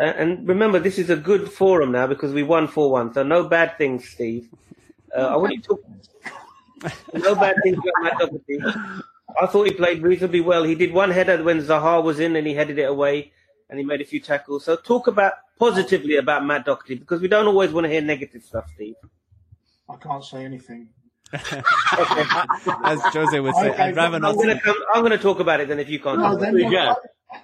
uh, 0.00 0.04
and 0.04 0.48
remember, 0.48 0.78
this 0.78 0.98
is 0.98 1.10
a 1.10 1.16
good 1.16 1.50
forum 1.50 1.92
now 1.92 2.06
because 2.06 2.32
we 2.32 2.42
won 2.42 2.66
4 2.68 2.90
1. 2.90 3.14
So 3.14 3.22
no 3.22 3.44
bad 3.44 3.78
things, 3.78 4.08
Steve. 4.08 4.48
Uh, 5.16 5.20
I 5.26 5.36
want 5.36 5.52
you 5.52 5.60
to 5.60 5.68
talk. 5.68 5.80
no 7.14 7.34
bad 7.34 7.56
things 7.62 7.78
about 7.78 8.02
Matt 8.02 8.18
Doherty. 8.18 9.02
I 9.40 9.46
thought 9.46 9.66
he 9.68 9.72
played 9.74 10.02
reasonably 10.02 10.40
well. 10.40 10.64
He 10.64 10.74
did 10.74 10.92
one 10.92 11.10
header 11.10 11.42
when 11.42 11.60
Zaha 11.62 12.02
was 12.02 12.18
in 12.20 12.36
and 12.36 12.46
he 12.46 12.54
headed 12.54 12.78
it 12.78 12.88
away 12.88 13.32
and 13.70 13.78
he 13.78 13.84
made 13.84 14.00
a 14.00 14.04
few 14.04 14.20
tackles. 14.20 14.64
So 14.64 14.76
talk 14.76 15.06
about 15.06 15.34
positively 15.58 16.16
about 16.16 16.44
Matt 16.44 16.64
Doherty 16.66 16.96
because 16.96 17.20
we 17.20 17.28
don't 17.28 17.46
always 17.46 17.70
want 17.70 17.84
to 17.84 17.90
hear 17.90 18.00
negative 18.02 18.42
stuff, 18.42 18.64
Steve. 18.74 18.94
I 19.88 19.96
can't 19.96 20.24
say 20.24 20.44
anything. 20.44 20.88
As 21.32 23.00
Jose 23.14 23.40
would 23.40 23.54
say, 23.54 23.70
Okay, 23.70 23.82
I'd 23.84 23.96
rather 23.96 24.18
not. 24.18 24.30
I'm 24.30 24.36
going 24.36 24.58
to. 24.58 24.74
I'm 24.92 25.00
going 25.00 25.12
to 25.12 25.18
talk 25.18 25.40
about 25.40 25.60
it 25.60 25.68
then 25.68 25.78
if 25.80 25.88
you 25.88 25.98
can't. 25.98 26.18
No, 26.18 26.32
talk 26.32 26.40
then, 26.40 26.54
well, 26.54 26.72
Yeah. 26.72 26.92
I- 26.92 27.38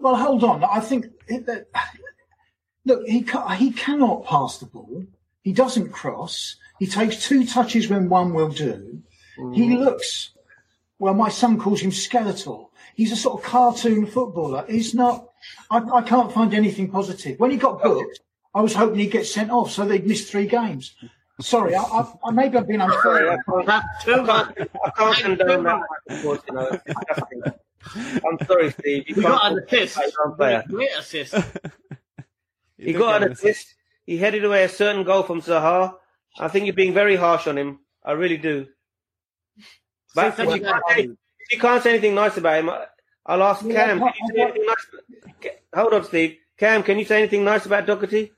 well, 0.00 0.16
hold 0.16 0.44
on. 0.44 0.62
I 0.64 0.80
think 0.80 1.06
it, 1.28 1.46
that, 1.46 1.66
look, 2.84 3.06
he 3.06 3.22
ca- 3.22 3.48
he 3.50 3.70
cannot 3.72 4.24
pass 4.24 4.58
the 4.58 4.66
ball. 4.66 5.04
He 5.44 5.52
doesn't 5.52 5.92
cross. 5.92 6.56
He 6.80 6.86
takes 6.86 7.28
two 7.28 7.46
touches 7.46 7.88
when 7.88 8.08
one 8.08 8.32
will 8.32 8.48
do. 8.48 9.02
He 9.52 9.68
mm. 9.68 9.78
looks. 9.78 10.30
Well, 10.98 11.14
my 11.14 11.28
son 11.28 11.60
calls 11.60 11.80
him 11.80 11.92
skeletal. 11.92 12.72
He's 12.94 13.12
a 13.12 13.16
sort 13.16 13.40
of 13.40 13.46
cartoon 13.46 14.06
footballer. 14.06 14.64
He's 14.68 14.94
not. 14.94 15.28
I, 15.70 15.78
I 15.78 16.02
can't 16.02 16.32
find 16.32 16.54
anything 16.54 16.90
positive. 16.90 17.38
When 17.38 17.50
he 17.50 17.58
got 17.58 17.82
booked, 17.82 18.20
I 18.54 18.62
was 18.62 18.74
hoping 18.74 19.00
he'd 19.00 19.10
get 19.10 19.26
sent 19.26 19.50
off 19.50 19.70
so 19.70 19.84
they'd 19.84 20.06
miss 20.06 20.30
three 20.30 20.46
games. 20.46 20.94
Sorry, 21.40 21.74
I, 21.74 21.82
I, 21.82 22.12
I 22.24 22.30
maybe 22.30 22.56
I've 22.56 22.68
been 22.68 22.80
unfair. 22.80 23.38
That's 23.66 24.04
too 24.04 24.14
I 24.14 24.22
much. 24.22 24.56
can't, 24.56 24.70
I 24.86 24.90
can't 24.90 25.16
condone 25.18 25.64
that. 25.64 25.80
Of 26.08 26.22
course, 26.22 26.40
you 26.48 26.54
know, 26.54 26.68
it's 26.70 26.84
disgusting. 26.84 27.42
I'm 28.24 28.46
sorry, 28.46 28.70
Steve. 28.70 29.04
You 29.08 29.14
We 29.16 29.22
got 29.22 29.52
an 29.52 29.58
talk 29.58 29.68
about 29.68 29.82
assist. 29.82 29.98
it 29.98 30.14
unfair. 30.24 30.64
Great 30.68 30.90
assist. 30.98 31.34
He 32.76 32.92
got 32.92 33.22
an 33.22 33.32
assist. 33.32 33.73
He 34.06 34.18
headed 34.18 34.44
away 34.44 34.64
a 34.64 34.68
certain 34.68 35.04
goal 35.04 35.22
from 35.22 35.40
Zaha. 35.40 35.94
I 36.38 36.48
think 36.48 36.66
you're 36.66 36.74
being 36.74 36.94
very 36.94 37.16
harsh 37.16 37.46
on 37.46 37.56
him. 37.56 37.80
I 38.04 38.12
really 38.12 38.36
do. 38.36 38.66
But 40.14 40.36
Say 40.36 40.44
if 40.44 40.54
you, 40.56 40.60
can't 40.62 40.82
say, 40.88 41.08
you 41.50 41.58
can't 41.58 41.82
say 41.82 41.90
anything 41.90 42.14
nice 42.14 42.36
about 42.36 42.58
him, 42.60 42.70
I- 42.70 42.86
I'll 43.26 43.42
ask 43.42 43.64
Yeah, 43.64 43.86
Cam. 43.86 43.98
Can 44.00 44.12
you 44.28 44.34
say 44.34 44.42
anything 44.42 44.66
nice? 44.66 44.86
Hold 45.74 45.94
on, 45.94 46.04
Steve. 46.04 46.36
Cam, 46.58 46.82
can 46.82 46.98
you 46.98 47.04
say 47.04 47.18
anything 47.18 47.44
nice 47.44 47.64
about 47.66 47.86
Doherty? 47.86 48.32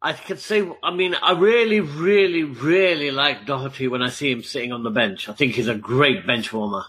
I 0.00 0.12
could 0.14 0.38
say, 0.40 0.68
I 0.82 0.94
mean, 0.94 1.14
I 1.20 1.32
really, 1.32 1.80
really, 1.80 2.44
really 2.44 3.10
like 3.10 3.46
Doherty 3.46 3.88
when 3.88 4.02
I 4.02 4.08
see 4.10 4.30
him 4.30 4.42
sitting 4.42 4.72
on 4.72 4.82
the 4.84 4.90
bench. 4.90 5.28
I 5.28 5.32
think 5.32 5.54
he's 5.54 5.68
a 5.68 5.74
great 5.74 6.26
bench 6.26 6.52
warmer. 6.52 6.84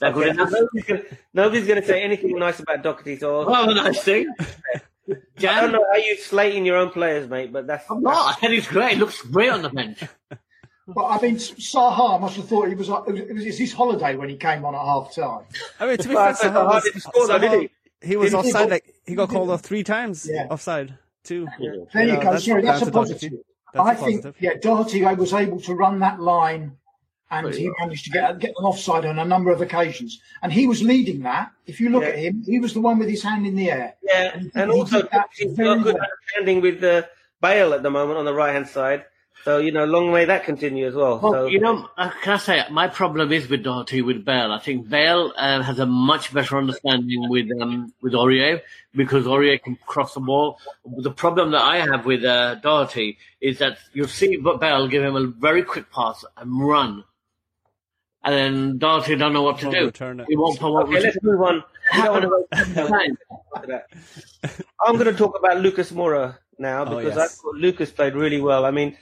That 0.00 0.14
good 0.14 0.28
Okay, 0.28 0.30
enough? 0.30 0.50
nobody's 0.52 0.84
gonna- 0.84 1.02
Nobody's 1.34 1.66
going 1.66 1.80
to 1.80 1.86
say 1.86 2.02
anything 2.02 2.38
nice 2.38 2.60
about 2.60 2.82
Doherty. 2.82 3.16
So 3.18 3.46
Well, 3.48 3.74
nice 3.74 4.02
thing. 4.02 4.28
I 5.08 5.60
don't 5.60 5.72
know 5.72 5.84
how 5.90 5.96
you 5.98 6.16
slating 6.16 6.64
your 6.66 6.76
own 6.76 6.90
players, 6.90 7.28
mate. 7.28 7.52
But 7.52 7.66
that's 7.66 7.88
I'm 7.90 8.02
not. 8.02 8.36
I 8.36 8.40
said 8.40 8.50
he's 8.50 8.66
great. 8.66 8.94
He 8.94 9.00
looks 9.00 9.22
great 9.22 9.50
on 9.50 9.62
the 9.62 9.70
bench. 9.70 10.02
But 10.88 11.04
I 11.06 11.20
mean, 11.20 11.34
Zaha 11.34 12.20
must 12.20 12.36
have 12.36 12.46
thought 12.48 12.68
he 12.68 12.76
was. 12.76 12.88
Uh, 12.88 13.02
it 13.08 13.10
was, 13.12 13.20
it 13.22 13.32
was 13.34 13.58
his 13.58 13.72
holiday 13.72 14.14
when 14.14 14.28
he 14.28 14.36
came 14.36 14.64
on 14.64 14.72
at 14.76 14.80
half 14.80 15.12
time. 15.12 15.44
I 15.80 15.86
mean, 15.88 15.96
to 15.98 16.08
be 16.08 16.14
Well, 16.14 16.32
fair, 16.32 16.50
I 16.50 16.52
thought 16.54 16.64
Zaha 16.64 16.70
Zaha 16.70 16.74
was, 16.74 16.84
didn't 16.84 17.02
though, 17.40 17.48
Zaha- 17.48 17.68
he? 18.02 18.08
he 18.08 18.16
was 18.16 18.30
Didn't 18.30 18.44
he? 18.44 18.50
offside. 18.52 18.70
Like 18.70 18.94
he 19.04 19.14
got 19.16 19.28
called 19.28 19.50
off 19.50 19.62
three 19.62 19.82
times. 19.82 20.28
Yeah. 20.30 20.46
Offside, 20.48 20.96
two. 21.24 21.48
There 21.58 21.74
Yeah, 21.94 22.02
you 22.14 22.22
go. 22.22 22.30
that's 22.30 22.44
Sorry, 22.44 22.62
down 22.62 22.78
that's 22.78 22.86
a 22.86 22.90
Doherty. 22.92 23.10
positive. 23.14 23.32
That's 23.74 23.84
I 23.88 23.92
a 23.92 23.96
think, 23.96 24.22
positive. 24.22 24.36
yeah, 24.40 24.54
Doherty 24.62 25.02
was 25.16 25.32
able 25.32 25.60
to 25.62 25.74
run 25.74 25.98
that 25.98 26.20
line 26.20 26.76
and 27.30 27.44
Pretty 27.46 27.62
he 27.62 27.66
well. 27.68 27.74
managed 27.80 28.04
to 28.04 28.10
get 28.10 28.38
get 28.38 28.50
an 28.58 28.64
offside 28.64 29.04
on 29.04 29.18
a 29.18 29.24
number 29.24 29.50
of 29.50 29.60
occasions. 29.60 30.20
And 30.42 30.52
he 30.52 30.66
was 30.66 30.82
leading 30.82 31.20
that. 31.22 31.50
If 31.66 31.80
you 31.80 31.90
look 31.90 32.02
Yeah. 32.04 32.10
at 32.10 32.18
him, 32.18 32.42
he 32.46 32.58
was 32.60 32.72
the 32.74 32.80
one 32.80 32.98
with 32.98 33.08
his 33.08 33.22
hand 33.22 33.46
in 33.46 33.56
the 33.56 33.70
air. 33.70 33.94
Yeah, 34.02 34.30
And 34.34 34.42
he- 34.42 34.50
and 34.54 34.70
he 34.72 34.78
also 34.78 35.02
did 35.02 35.10
that 35.10 35.28
he's 35.36 35.52
very 35.52 35.74
got 35.76 35.82
good 35.84 35.94
well. 35.94 36.04
understanding 36.04 36.60
with 36.62 36.82
uh, 36.84 37.02
Bale 37.42 37.74
at 37.74 37.82
the 37.82 37.90
moment 37.90 38.18
on 38.18 38.24
the 38.24 38.34
right 38.34 38.52
hand 38.52 38.68
side. 38.68 39.04
So 39.44 39.58
you 39.58 39.70
know, 39.70 39.84
long 39.84 40.12
may 40.12 40.24
that 40.24 40.42
continue 40.44 40.88
as 40.88 40.94
well. 40.94 41.20
Well, 41.20 41.32
so 41.32 41.46
you 41.46 41.60
know, 41.60 41.88
uh, 41.96 42.10
can 42.22 42.32
I 42.32 42.36
say 42.38 42.64
my 42.70 42.88
problem 42.88 43.30
is 43.30 43.48
with 43.48 43.62
Doherty 43.62 44.02
with 44.02 44.24
Bale. 44.24 44.50
I 44.50 44.58
think 44.58 44.88
Bale 44.88 45.32
uh, 45.36 45.62
has 45.62 45.78
a 45.78 45.86
much 45.86 46.32
better 46.34 46.56
understanding 46.58 47.28
with 47.28 47.48
um, 47.60 47.92
with 48.02 48.14
Aurier 48.14 48.60
because 48.94 49.24
Aurier 49.26 49.62
can 49.62 49.76
cross 49.86 50.14
the 50.14 50.20
ball. 50.20 50.58
The 50.84 51.12
problem 51.12 51.52
that 51.52 51.62
I 51.62 51.76
have 51.78 52.06
with 52.06 52.24
uh, 52.24 52.56
Doherty 52.56 53.18
is 53.40 53.58
that 53.58 53.78
you'll 53.92 54.08
see 54.08 54.36
Bale 54.36 54.88
give 54.88 55.04
him 55.04 55.14
a 55.14 55.26
very 55.26 55.62
quick 55.62 55.92
pass 55.92 56.24
and 56.38 56.66
run, 56.66 57.04
and 58.26 58.34
then 58.34 58.78
Doherty 58.78 59.16
don't 59.16 59.32
know 59.32 59.42
what 59.42 59.58
to 59.60 59.70
do. 59.70 59.86
return 59.86 60.20
it. 60.20 60.26
He 60.28 60.36
won't 60.36 60.60
know 60.60 60.72
what 60.72 60.86
okay, 60.88 61.00
let's 61.00 61.16
move 61.22 61.40
on. 61.40 61.62
We 61.94 62.02
don't 62.02 62.12
wanna 62.12 62.30
Happened 62.52 62.76
go- 62.76 62.88
time. 62.88 63.18
after 63.54 63.66
that. 63.68 63.86
I'm 64.84 64.94
going 64.96 65.06
to 65.10 65.16
talk 65.16 65.38
about 65.38 65.60
Lucas 65.60 65.90
Moura 65.92 66.36
now 66.58 66.82
Oh, 66.84 66.96
because 66.98 67.16
yes. 67.16 67.18
I 67.18 67.26
thought 67.42 67.54
Lucas 67.54 67.90
played 67.90 68.14
really 68.14 68.40
well. 68.40 68.64
I 68.66 68.70
mean, 68.72 68.96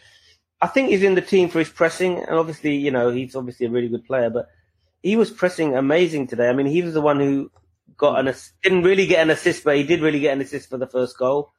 I 0.60 0.66
think 0.68 0.90
he's 0.90 1.02
in 1.02 1.14
the 1.14 1.20
team 1.22 1.48
for 1.48 1.58
his 1.58 1.68
pressing, 1.70 2.18
and 2.18 2.36
obviously, 2.38 2.76
you 2.76 2.90
know, 2.90 3.10
he's 3.10 3.34
obviously 3.34 3.66
a 3.66 3.70
really 3.70 3.88
good 3.88 4.04
player, 4.06 4.30
but 4.30 4.46
he 5.02 5.16
was 5.16 5.30
pressing 5.30 5.74
amazing 5.76 6.26
today. 6.28 6.48
I 6.48 6.52
mean, 6.52 6.66
he 6.66 6.82
was 6.82 6.94
the 6.94 7.00
one 7.02 7.18
who 7.20 7.50
got 7.96 8.18
an 8.20 8.28
ass- 8.28 8.52
didn't 8.62 8.82
really 8.84 9.06
get 9.06 9.20
an 9.22 9.30
assist, 9.30 9.64
but 9.64 9.76
he 9.76 9.82
did 9.84 10.00
really 10.02 10.20
get 10.20 10.32
an 10.32 10.40
assist 10.40 10.68
for 10.70 10.78
the 10.78 10.86
first 10.86 11.16
goal. 11.18 11.52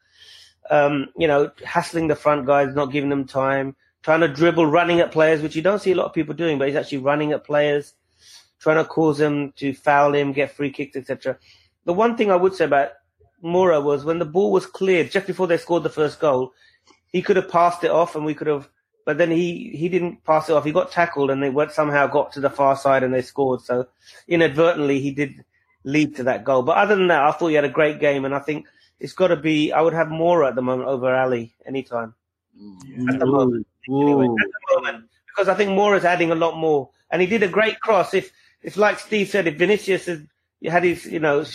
Um, 0.69 1.07
you 1.17 1.27
know, 1.27 1.51
hassling 1.63 2.07
the 2.07 2.15
front 2.15 2.45
guys, 2.47 2.73
not 2.75 2.91
giving 2.91 3.09
them 3.09 3.25
time, 3.25 3.75
trying 4.05 4.19
to 4.19 4.27
dribble, 4.27 4.67
running 4.67 4.99
at 4.99 5.11
players, 5.11 5.41
which 5.41 5.55
you 5.55 5.63
don't 5.63 5.81
see 5.81 5.91
a 5.91 5.95
lot 5.95 6.05
of 6.05 6.13
people 6.13 6.35
doing, 6.35 6.59
but 6.59 6.67
he's 6.67 6.77
actually 6.77 6.99
running 6.99 7.31
at 7.31 7.43
players, 7.43 7.95
trying 8.59 8.77
to 8.77 8.85
cause 8.85 9.17
them 9.17 9.51
to 9.53 9.73
foul 9.73 10.13
him, 10.13 10.31
get 10.31 10.51
free 10.51 10.69
kicks, 10.69 10.95
etc. 10.95 11.39
The 11.85 11.93
one 11.93 12.15
thing 12.15 12.29
I 12.29 12.35
would 12.35 12.53
say 12.53 12.65
about 12.65 12.91
Moura 13.43 13.83
was 13.83 14.05
when 14.05 14.19
the 14.19 14.25
ball 14.25 14.51
was 14.51 14.67
cleared 14.67 15.09
just 15.09 15.25
before 15.25 15.47
they 15.47 15.57
scored 15.57 15.81
the 15.81 15.89
first 15.89 16.19
goal, 16.19 16.53
he 17.07 17.23
could 17.23 17.35
have 17.35 17.49
passed 17.49 17.83
it 17.83 17.89
off 17.89 18.15
and 18.15 18.23
we 18.23 18.35
could 18.35 18.45
have, 18.45 18.69
but 19.05 19.17
then 19.17 19.31
he, 19.31 19.71
he 19.75 19.89
didn't 19.89 20.23
pass 20.23 20.49
it 20.49 20.53
off. 20.53 20.65
He 20.65 20.71
got 20.71 20.91
tackled 20.91 21.31
and 21.31 21.41
they 21.41 21.49
went 21.49 21.71
somehow 21.71 22.05
got 22.05 22.31
to 22.33 22.39
the 22.39 22.51
far 22.51 22.77
side 22.77 23.01
and 23.01 23.11
they 23.11 23.23
scored. 23.23 23.61
So 23.61 23.87
inadvertently 24.27 24.99
he 24.99 25.09
did 25.09 25.43
lead 25.83 26.15
to 26.17 26.23
that 26.25 26.43
goal. 26.43 26.61
But 26.61 26.77
other 26.77 26.95
than 26.95 27.07
that, 27.07 27.23
I 27.23 27.31
thought 27.31 27.47
he 27.47 27.55
had 27.55 27.65
a 27.65 27.69
great 27.69 27.99
game 27.99 28.23
and 28.23 28.35
I 28.35 28.39
think 28.39 28.67
it's 28.99 29.13
got 29.13 29.29
to 29.29 29.35
be, 29.35 29.71
I 29.71 29.81
would 29.81 29.93
have 29.93 30.09
Moura 30.09 30.49
at 30.49 30.53
the 30.53 30.61
moment 30.61 30.89
over 30.89 31.11
Alli 31.11 31.55
anytime. 31.65 32.13
At 33.09 33.19
the 33.19 33.25
moment. 33.25 33.67
Anyway, 33.89 34.25
at 34.25 34.51
the 34.51 34.75
moment. 34.81 35.05
Because 35.27 35.49
I 35.49 35.55
think 35.55 35.71
Moura's 35.71 36.05
adding 36.05 36.31
a 36.31 36.35
lot 36.35 36.57
more. 36.57 36.89
And 37.11 37.21
he 37.21 37.27
did 37.27 37.43
a 37.43 37.47
great 37.47 37.79
cross. 37.79 38.13
If, 38.13 38.31
if 38.63 38.77
like 38.77 38.99
Steve 38.99 39.29
said, 39.29 39.47
if 39.47 39.57
Vinicius 39.57 40.05
had, 40.05 40.27
had 40.65 40.83
his, 40.83 41.05
you 41.05 41.19
know, 41.19 41.45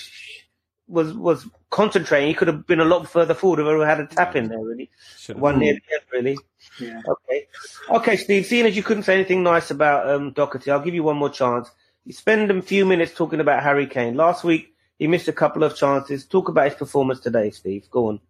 was, 0.86 1.14
was 1.14 1.46
concentrating, 1.70 2.28
he 2.28 2.34
could 2.34 2.48
have 2.48 2.66
been 2.66 2.80
a 2.80 2.84
lot 2.84 3.08
further 3.08 3.34
forward 3.34 3.60
if 3.60 3.66
he 3.66 3.84
had 3.84 4.00
a 4.00 4.06
tap 4.06 4.36
in 4.36 4.48
there, 4.48 4.58
really. 4.60 4.90
Should've- 5.18 5.40
One 5.40 5.58
near 5.58 5.74
the 5.74 5.94
end, 5.94 6.02
really. 6.12 6.38
Yeah. 6.78 7.00
Okay. 7.08 7.46
Okay, 7.88 8.16
Steve, 8.16 8.46
seeing 8.46 8.66
as 8.66 8.76
you 8.76 8.82
couldn't 8.82 9.04
say 9.04 9.14
anything 9.14 9.42
nice 9.42 9.70
about 9.70 10.08
um, 10.08 10.32
Doherty, 10.32 10.70
I'll 10.70 10.80
give 10.80 10.94
you 10.94 11.02
one 11.02 11.16
more 11.16 11.30
chance. 11.30 11.70
You 12.04 12.12
spend 12.12 12.50
a 12.50 12.62
few 12.62 12.84
minutes 12.86 13.14
talking 13.14 13.40
about 13.40 13.62
Harry 13.62 13.86
Kane. 13.86 14.14
Last 14.14 14.44
week, 14.44 14.74
he 14.98 15.06
missed 15.06 15.28
a 15.28 15.32
couple 15.32 15.62
of 15.64 15.76
chances. 15.76 16.26
Talk 16.26 16.48
about 16.48 16.66
his 16.66 16.74
performance 16.74 17.20
today, 17.20 17.50
Steve. 17.50 17.88
Go 17.90 18.08
on. 18.08 18.20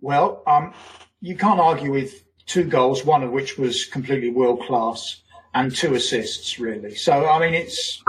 Well, 0.00 0.42
um, 0.46 0.72
you 1.20 1.36
can't 1.36 1.60
argue 1.60 1.92
with 1.92 2.24
two 2.46 2.64
goals, 2.64 3.04
one 3.04 3.22
of 3.22 3.30
which 3.30 3.58
was 3.58 3.84
completely 3.84 4.30
world 4.30 4.62
class, 4.62 5.22
and 5.54 5.74
two 5.74 5.94
assists, 5.94 6.58
really. 6.58 6.94
So, 6.94 7.28
I 7.28 7.38
mean, 7.38 7.54
it's 7.54 8.02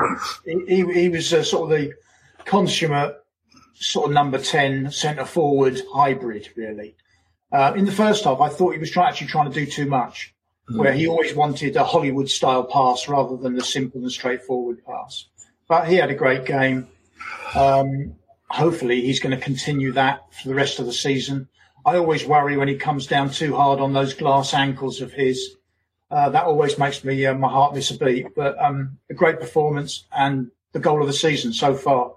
he, 0.45 0.85
he- 0.93 1.09
was 1.09 1.33
uh, 1.33 1.43
sort 1.43 1.71
of 1.71 1.79
the 1.79 1.93
consummate 2.45 3.15
sort 3.73 4.07
of 4.07 4.13
number 4.13 4.37
10 4.37 4.91
centre 4.91 5.25
forward 5.25 5.81
hybrid, 5.93 6.49
really. 6.55 6.95
Uh, 7.51 7.73
in 7.75 7.85
the 7.85 7.91
first 7.91 8.23
half, 8.23 8.39
I 8.39 8.47
thought 8.49 8.73
he 8.73 8.79
was 8.79 8.91
try, 8.91 9.07
actually 9.09 9.27
trying 9.27 9.51
to 9.51 9.53
do 9.53 9.69
too 9.69 9.85
much, 9.87 10.33
where 10.75 10.93
he 10.93 11.07
always 11.07 11.35
wanted 11.35 11.75
a 11.75 11.83
Hollywood 11.83 12.29
style 12.29 12.63
pass 12.63 13.07
rather 13.07 13.35
than 13.35 13.55
the 13.55 13.63
simple 13.63 14.01
and 14.01 14.11
straightforward 14.11 14.85
pass. 14.85 15.25
But 15.67 15.87
he 15.87 15.95
had 15.95 16.09
a 16.11 16.15
great 16.15 16.45
game. 16.45 16.87
Um, 17.55 18.15
hopefully, 18.49 19.01
he's 19.01 19.19
going 19.19 19.35
to 19.37 19.43
continue 19.43 19.91
that 19.93 20.33
for 20.33 20.47
the 20.47 20.55
rest 20.55 20.79
of 20.79 20.85
the 20.85 20.93
season. 20.93 21.49
I 21.85 21.97
always 21.97 22.25
worry 22.25 22.57
when 22.57 22.67
he 22.67 22.75
comes 22.75 23.07
down 23.07 23.31
too 23.31 23.55
hard 23.55 23.79
on 23.79 23.93
those 23.93 24.13
glass 24.13 24.53
ankles 24.53 25.01
of 25.01 25.11
his. 25.11 25.55
Uh, 26.09 26.29
that 26.29 26.43
always 26.43 26.77
makes 26.77 27.03
me 27.03 27.25
uh, 27.25 27.33
my 27.33 27.49
heart 27.49 27.73
miss 27.73 27.91
a 27.91 27.97
beat. 27.97 28.35
But 28.35 28.59
um, 28.59 28.97
a 29.09 29.13
great 29.13 29.39
performance 29.39 30.05
and 30.11 30.51
the 30.73 30.79
goal 30.79 31.01
of 31.01 31.07
the 31.07 31.13
season 31.13 31.53
so 31.53 31.73
far. 31.75 32.13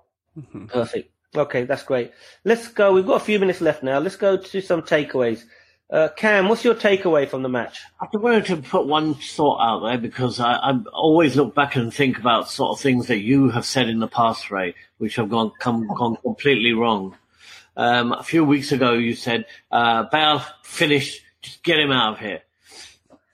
Perfect. 0.68 1.11
Okay, 1.37 1.64
that's 1.64 1.83
great. 1.83 2.12
Let's 2.44 2.68
go. 2.68 2.92
We've 2.92 3.07
got 3.07 3.20
a 3.20 3.24
few 3.24 3.38
minutes 3.38 3.61
left 3.61 3.83
now. 3.83 3.98
Let's 3.98 4.16
go 4.16 4.37
to 4.37 4.61
some 4.61 4.83
takeaways. 4.83 5.44
Uh, 5.90 6.09
Cam, 6.16 6.48
what's 6.48 6.64
your 6.64 6.74
takeaway 6.74 7.29
from 7.29 7.42
the 7.42 7.48
match? 7.48 7.81
I 8.00 8.07
wanted 8.16 8.46
to 8.46 8.57
put 8.57 8.87
one 8.87 9.14
thought 9.14 9.61
out 9.61 9.87
there 9.87 9.98
because 9.98 10.40
I, 10.40 10.55
I 10.55 10.81
always 10.92 11.37
look 11.37 11.55
back 11.55 11.77
and 11.77 11.92
think 11.92 12.18
about 12.18 12.50
sort 12.50 12.77
of 12.77 12.83
things 12.83 13.09
that 13.09 13.18
you 13.18 13.50
have 13.50 13.66
said 13.66 13.88
in 13.88 14.00
the 14.00 14.09
past, 14.09 14.50
Ray, 14.50 14.74
which 14.98 15.16
have 15.16 15.29
gone 15.29 15.53
come 15.61 15.87
gone 15.87 16.16
completely 16.16 16.72
wrong. 16.72 17.16
Um, 17.76 18.12
a 18.12 18.22
few 18.22 18.44
weeks 18.44 18.70
ago, 18.72 18.92
you 18.92 19.14
said 19.14 19.46
uh, 19.70 20.04
Bale 20.04 20.42
finished, 20.62 21.22
just 21.42 21.62
get 21.62 21.78
him 21.78 21.90
out 21.90 22.14
of 22.14 22.18
here. 22.20 22.42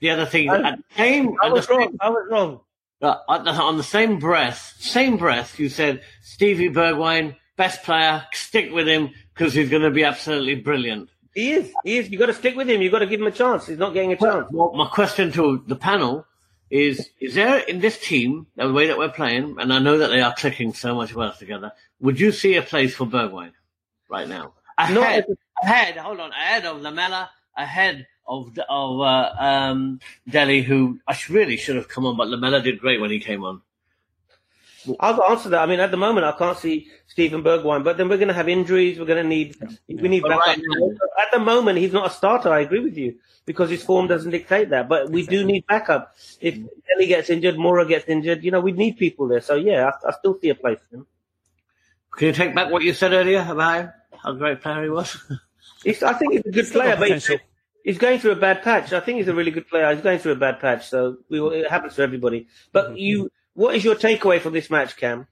The 0.00 0.10
other 0.10 0.26
thing, 0.26 0.48
I- 0.50 0.70
at 0.70 0.78
the 0.78 0.84
same, 0.96 1.36
I 1.42 1.46
at 1.46 1.48
the 1.50 1.54
was 1.54 1.68
wrong. 1.68 1.96
I 2.00 2.08
was 2.08 2.28
wrong. 2.30 2.60
uh, 3.02 3.16
on 3.28 3.76
the- 3.76 3.82
same 3.82 4.18
breath, 4.18 4.74
same 4.78 5.16
breath, 5.18 5.58
you 5.60 5.68
said 5.68 6.02
Stevie 6.22 6.70
Bergwijn, 6.70 7.36
best 7.56 7.82
player, 7.82 8.24
stick 8.32 8.72
with 8.72 8.88
him 8.88 9.10
because 9.34 9.52
he's 9.52 9.68
going 9.68 9.82
to 9.82 9.90
be 9.90 10.04
absolutely 10.04 10.54
brilliant. 10.54 11.10
He 11.34 11.52
is. 11.52 11.72
He 11.84 11.98
is. 11.98 12.10
You've 12.10 12.18
got 12.18 12.26
to 12.26 12.34
stick 12.34 12.56
with 12.56 12.68
him. 12.68 12.80
You've 12.82 12.92
got 12.92 12.98
to 13.00 13.06
give 13.06 13.20
him 13.20 13.26
a 13.26 13.30
chance. 13.30 13.66
He's 13.66 13.78
not 13.78 13.92
getting 13.94 14.12
a 14.12 14.16
chance. 14.16 14.48
Well, 14.50 14.72
my 14.74 14.86
question 14.88 15.30
to 15.32 15.62
the 15.66 15.76
panel 15.76 16.26
is: 16.70 17.08
Is 17.20 17.34
there 17.34 17.58
in 17.58 17.80
this 17.80 17.98
team 18.00 18.46
the 18.56 18.72
way 18.72 18.88
that 18.88 18.98
we're 18.98 19.10
playing, 19.10 19.56
and 19.60 19.72
I 19.72 19.78
know 19.78 19.98
that 19.98 20.08
they 20.08 20.22
are 20.22 20.34
clicking 20.34 20.72
so 20.74 20.94
much 20.96 21.14
well 21.14 21.32
together? 21.32 21.72
Would 22.00 22.18
you 22.18 22.32
see 22.32 22.56
a 22.56 22.62
place 22.62 22.94
for 22.96 23.06
Bergwijn 23.06 23.52
right 24.10 24.28
now? 24.28 24.52
Ahead, 24.78 24.94
Not- 25.28 25.38
ahead. 25.62 25.96
Hold 25.96 26.20
on, 26.20 26.30
ahead 26.32 26.66
of 26.66 26.80
Lamela, 26.80 27.30
ahead 27.56 28.06
of 28.26 28.56
of 28.68 29.00
uh, 29.00 29.32
um, 29.38 30.00
Dele, 30.28 30.62
who 30.62 31.00
I 31.06 31.16
really 31.28 31.56
should 31.56 31.76
have 31.76 31.88
come 31.88 32.06
on, 32.06 32.16
but 32.16 32.28
Lamela 32.28 32.62
did 32.62 32.78
great 32.80 33.00
when 33.00 33.10
he 33.10 33.20
came 33.20 33.44
on. 33.44 33.62
I'll 34.98 35.22
answer 35.24 35.50
that. 35.50 35.60
I 35.60 35.66
mean, 35.66 35.80
at 35.80 35.90
the 35.90 35.98
moment, 35.98 36.24
I 36.24 36.32
can't 36.32 36.56
see 36.56 36.88
Steven 37.06 37.42
Bergwijn, 37.42 37.84
but 37.84 37.98
then 37.98 38.08
we're 38.08 38.16
going 38.16 38.28
to 38.28 38.34
have 38.34 38.48
injuries. 38.48 38.98
We're 38.98 39.04
going 39.04 39.22
to 39.22 39.28
need 39.28 39.56
we 39.88 40.08
need 40.08 40.22
backup. 40.22 40.46
Right 40.46 40.58
at 41.20 41.30
the 41.32 41.38
moment, 41.38 41.78
he's 41.78 41.92
not 41.92 42.06
a 42.06 42.10
starter. 42.10 42.50
I 42.50 42.60
agree 42.60 42.80
with 42.80 42.96
you 42.96 43.16
because 43.44 43.68
his 43.68 43.82
form 43.82 44.06
doesn't 44.06 44.30
dictate 44.30 44.70
that. 44.70 44.88
But 44.88 45.10
we 45.10 45.26
do 45.26 45.44
need 45.44 45.66
backup. 45.66 46.14
If 46.40 46.54
Dele 46.54 47.06
gets 47.06 47.28
injured, 47.28 47.56
Moura 47.56 47.86
gets 47.86 48.08
injured, 48.08 48.42
you 48.42 48.50
know, 48.50 48.60
we 48.60 48.72
need 48.72 48.96
people 48.96 49.28
there. 49.28 49.42
So 49.42 49.54
yeah, 49.54 49.90
I, 49.90 50.08
I 50.08 50.12
still 50.12 50.38
see 50.40 50.48
a 50.48 50.54
place 50.54 50.78
for 50.88 50.96
him. 50.96 51.06
Can 52.16 52.28
you 52.28 52.32
take 52.32 52.54
back 52.54 52.70
what 52.70 52.82
you 52.82 52.94
said 52.94 53.12
earlier 53.12 53.46
about 53.48 53.90
how 54.22 54.32
great 54.32 54.60
player 54.60 54.84
he 54.84 54.90
was? 54.90 55.16
I 55.86 56.12
think 56.14 56.32
he's 56.32 56.46
a 56.46 56.50
good 56.50 56.70
player, 56.70 56.96
but 56.96 57.10
he's, 57.10 57.30
he's, 57.84 57.98
going 57.98 58.18
through 58.18 58.32
a 58.32 58.36
bad 58.36 58.62
patch. 58.62 58.92
I 58.92 59.00
think 59.00 59.18
he's 59.18 59.28
a 59.28 59.34
really 59.34 59.50
good 59.50 59.68
player. 59.68 59.92
He's 59.94 60.02
going 60.02 60.18
through 60.18 60.32
a 60.32 60.36
bad 60.36 60.60
patch, 60.60 60.88
so 60.88 61.16
we, 61.28 61.40
it 61.40 61.70
happens 61.70 61.94
to 61.96 62.02
everybody. 62.02 62.48
But 62.72 62.88
mm-hmm. 62.88 62.96
you 62.96 63.32
what 63.54 63.74
is 63.74 63.84
your 63.84 63.94
takeaway 63.94 64.40
from 64.40 64.52
this 64.52 64.70
match, 64.70 64.96
Cam? 64.96 65.26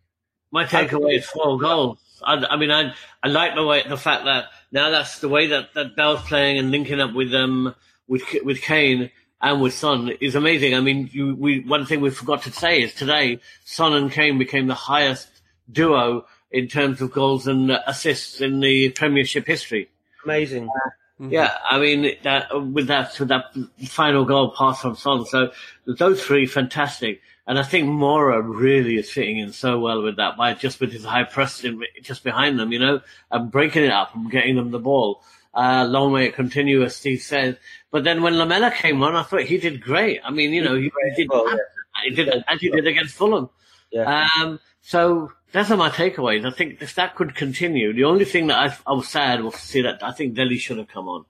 My 0.51 0.65
takeaway 0.65 1.19
is 1.19 1.27
four 1.27 1.59
goals. 1.59 1.99
I, 2.23 2.35
I, 2.51 2.57
mean, 2.57 2.71
I 2.71 2.95
I 3.23 3.29
like 3.29 3.55
the 3.55 3.65
way 3.65 3.85
the 3.87 3.97
fact 3.97 4.25
that 4.25 4.47
now 4.73 4.91
that's 4.91 5.21
the 5.21 5.29
way 5.29 5.49
that, 5.49 5.75
that 5.75 5.95
Bale's 5.97 6.23
playing 6.23 6.59
and 6.59 6.71
linking 6.71 7.01
up 7.01 7.15
with 7.15 7.33
um 7.35 7.75
with 8.07 8.23
with 8.45 8.61
Kane 8.61 9.11
and 9.41 9.61
with 9.61 9.75
Son 9.75 10.11
is 10.21 10.35
amazing. 10.35 10.75
I 10.75 10.81
mean, 10.81 11.11
you, 11.13 11.35
we 11.35 11.61
one 11.61 11.87
thing 11.87 12.01
we 12.01 12.11
forgot 12.11 12.43
to 12.43 12.53
say 12.53 12.81
is 12.81 12.95
today 12.95 13.41
Son 13.65 13.93
and 13.95 14.11
Kane 14.11 14.39
became 14.39 14.67
the 14.67 14.75
highest 14.75 15.29
duo 15.71 16.27
in 16.51 16.69
terms 16.69 17.01
of 17.01 17.13
goals 17.13 17.47
and 17.47 17.71
assists 17.87 18.41
in 18.41 18.61
the 18.61 18.91
Premiership 18.91 19.47
history. 19.47 19.89
Amazing. 20.25 20.69
Uh, 20.69 20.91
Mm-hmm. 21.21 21.33
Yeah, 21.33 21.53
I 21.69 21.81
mean 21.81 22.17
that 22.23 22.49
with 22.73 22.87
that 22.87 23.19
with 23.19 23.29
that 23.31 23.53
final 23.89 24.25
goal 24.25 24.55
pass 24.57 24.81
from 24.83 24.95
Son. 24.95 25.27
So 25.27 25.51
those 25.85 26.23
three 26.23 26.47
fantastic. 26.47 27.21
And 27.45 27.59
I 27.59 27.63
think 27.63 27.89
Moura 27.89 28.43
really 28.45 28.97
is 28.97 29.11
fitting 29.11 29.39
in 29.39 29.53
so 29.53 29.81
well 29.81 30.03
with 30.03 30.17
that, 30.17 30.37
by 30.37 30.53
just 30.53 30.81
with 30.81 30.93
his 30.93 31.05
high 31.05 31.25
press 31.25 31.65
in, 31.65 31.83
just 32.03 32.23
behind 32.23 32.59
them, 32.59 32.73
you 32.73 32.79
know, 32.79 33.01
and 33.31 33.51
breaking 33.51 33.85
it 33.85 33.91
up 33.91 34.15
and 34.15 34.31
getting 34.31 34.57
them 34.57 34.71
the 34.71 34.79
ball. 34.79 35.23
Uh, 35.55 35.87
long 35.89 36.13
way 36.13 36.27
it 36.27 36.35
continue, 36.35 36.83
as 36.83 36.95
Steve 36.95 37.23
says. 37.23 37.57
But 37.91 38.05
then 38.05 38.23
when 38.23 38.37
Lamela 38.37 38.71
came 38.71 39.03
on, 39.03 39.17
I 39.17 39.23
thought 39.23 39.45
he 39.45 39.57
did 39.57 39.81
great. 39.81 40.21
I 40.23 40.31
mean, 40.31 40.53
you 40.53 40.63
know, 40.63 40.77
he, 40.77 40.93
he 41.17 41.23
did, 41.23 41.31
well, 41.31 41.49
yeah. 41.49 41.57
he 42.05 42.11
did 42.11 42.29
as 42.29 42.61
he 42.61 42.69
did 42.69 42.87
against 42.87 43.15
Fulham. 43.15 43.49
Yeah. 43.91 44.29
Um, 44.39 44.61
so 44.83 45.33
that's 45.53 45.71
my 45.71 45.91
takeaways. 45.91 46.47
I 46.47 46.51
think 46.51 46.83
if 46.83 46.95
that 46.97 47.15
could 47.17 47.35
continue, 47.35 47.93
the 47.93 48.05
only 48.05 48.25
thing 48.25 48.49
that 48.49 48.59
I, 48.59 48.91
I 48.91 48.95
was 48.95 49.09
sad 49.09 49.43
was 49.43 49.55
to 49.55 49.61
see 49.61 49.83
that 49.83 50.03
I 50.03 50.13
think 50.13 50.35
Dele 50.35 50.59
should 50.59 50.79
have 50.79 50.89
come 50.89 51.09
on. 51.09 51.25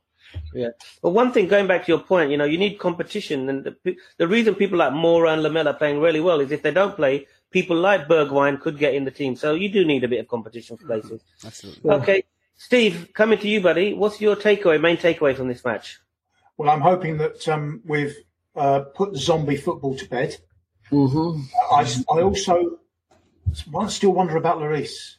Yeah. 0.52 0.68
But 1.02 1.10
one 1.10 1.32
thing, 1.32 1.48
going 1.48 1.66
back 1.66 1.86
to 1.86 1.92
your 1.92 2.00
point, 2.00 2.30
you 2.30 2.36
know, 2.36 2.44
you 2.44 2.58
need 2.58 2.78
competition, 2.78 3.48
and 3.48 3.64
the, 3.64 3.96
the 4.18 4.28
reason 4.28 4.54
people 4.54 4.78
like 4.78 4.92
Moura 4.92 5.32
and 5.32 5.42
Lamela 5.42 5.70
are 5.70 5.74
playing 5.74 6.00
really 6.00 6.20
well 6.20 6.40
is 6.40 6.50
if 6.52 6.62
they 6.62 6.70
don't 6.70 6.96
play, 6.96 7.26
people 7.50 7.76
like 7.76 8.08
Bergwijn 8.08 8.60
could 8.60 8.78
get 8.78 8.94
in 8.94 9.04
the 9.04 9.10
team. 9.10 9.36
So 9.36 9.54
you 9.54 9.70
do 9.70 9.84
need 9.84 10.04
a 10.04 10.08
bit 10.08 10.20
of 10.20 10.28
competition 10.28 10.76
for 10.76 10.86
places. 10.86 11.22
Absolutely. 11.44 11.90
Okay, 11.90 12.24
Steve, 12.56 13.08
coming 13.14 13.38
to 13.38 13.48
you, 13.48 13.60
buddy. 13.60 13.94
What's 13.94 14.20
your 14.20 14.36
takeaway, 14.36 14.80
main 14.80 14.96
takeaway 14.96 15.36
from 15.36 15.48
this 15.48 15.64
match? 15.64 15.98
Well, 16.56 16.68
I'm 16.68 16.80
hoping 16.80 17.18
that 17.18 17.48
um, 17.48 17.80
we've 17.86 18.16
uh, 18.56 18.80
put 18.80 19.12
the 19.12 19.18
zombie 19.18 19.56
football 19.56 19.96
to 19.96 20.08
bed. 20.08 20.36
Mm-hmm. 20.90 21.42
I, 21.72 22.18
I 22.18 22.22
also 22.22 22.80
still 23.88 24.10
wonder 24.10 24.36
about 24.36 24.58
Lloris. 24.58 25.16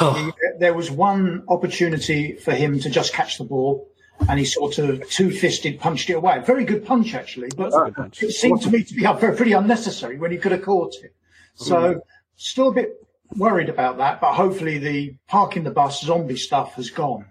Oh. 0.00 0.32
There 0.58 0.74
was 0.74 0.90
one 0.90 1.44
opportunity 1.48 2.34
for 2.34 2.52
him 2.52 2.80
to 2.80 2.90
just 2.90 3.12
catch 3.12 3.38
the 3.38 3.44
ball 3.44 3.88
and 4.28 4.38
he 4.38 4.44
sort 4.44 4.78
of 4.78 5.08
two-fisted 5.08 5.78
punched 5.78 6.10
it 6.10 6.14
away. 6.14 6.40
Very 6.44 6.64
good 6.64 6.84
punch, 6.84 7.14
actually, 7.14 7.48
but 7.56 7.72
it 8.20 8.32
seemed 8.32 8.62
to 8.62 8.70
me 8.70 8.82
to 8.82 8.94
be 8.94 9.04
pretty 9.36 9.52
unnecessary 9.52 10.18
when 10.18 10.30
he 10.30 10.38
could 10.38 10.52
have 10.52 10.62
caught 10.62 10.94
it. 11.02 11.14
So 11.54 11.76
mm. 11.76 12.00
still 12.36 12.68
a 12.68 12.72
bit 12.72 13.06
worried 13.36 13.68
about 13.68 13.98
that, 13.98 14.20
but 14.20 14.34
hopefully 14.34 14.78
the 14.78 15.16
parking 15.28 15.64
the 15.64 15.70
bus 15.70 16.02
zombie 16.02 16.36
stuff 16.36 16.74
has 16.74 16.90
gone. 16.90 17.26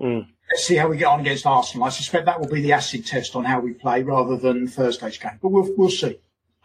Mm. 0.00 0.26
Let's 0.50 0.64
see 0.64 0.76
how 0.76 0.88
we 0.88 0.96
get 0.96 1.06
on 1.06 1.20
against 1.20 1.46
Arsenal. 1.46 1.86
I 1.86 1.90
suspect 1.90 2.26
that 2.26 2.40
will 2.40 2.48
be 2.48 2.60
the 2.60 2.72
acid 2.72 3.04
test 3.04 3.34
on 3.34 3.44
how 3.44 3.60
we 3.60 3.72
play 3.72 4.02
rather 4.02 4.36
than 4.36 4.68
Thursday's 4.68 5.18
game, 5.18 5.38
but 5.42 5.48
we'll 5.48 5.68
we'll 5.76 5.90
see. 5.90 6.18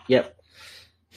Yep. 0.08 0.38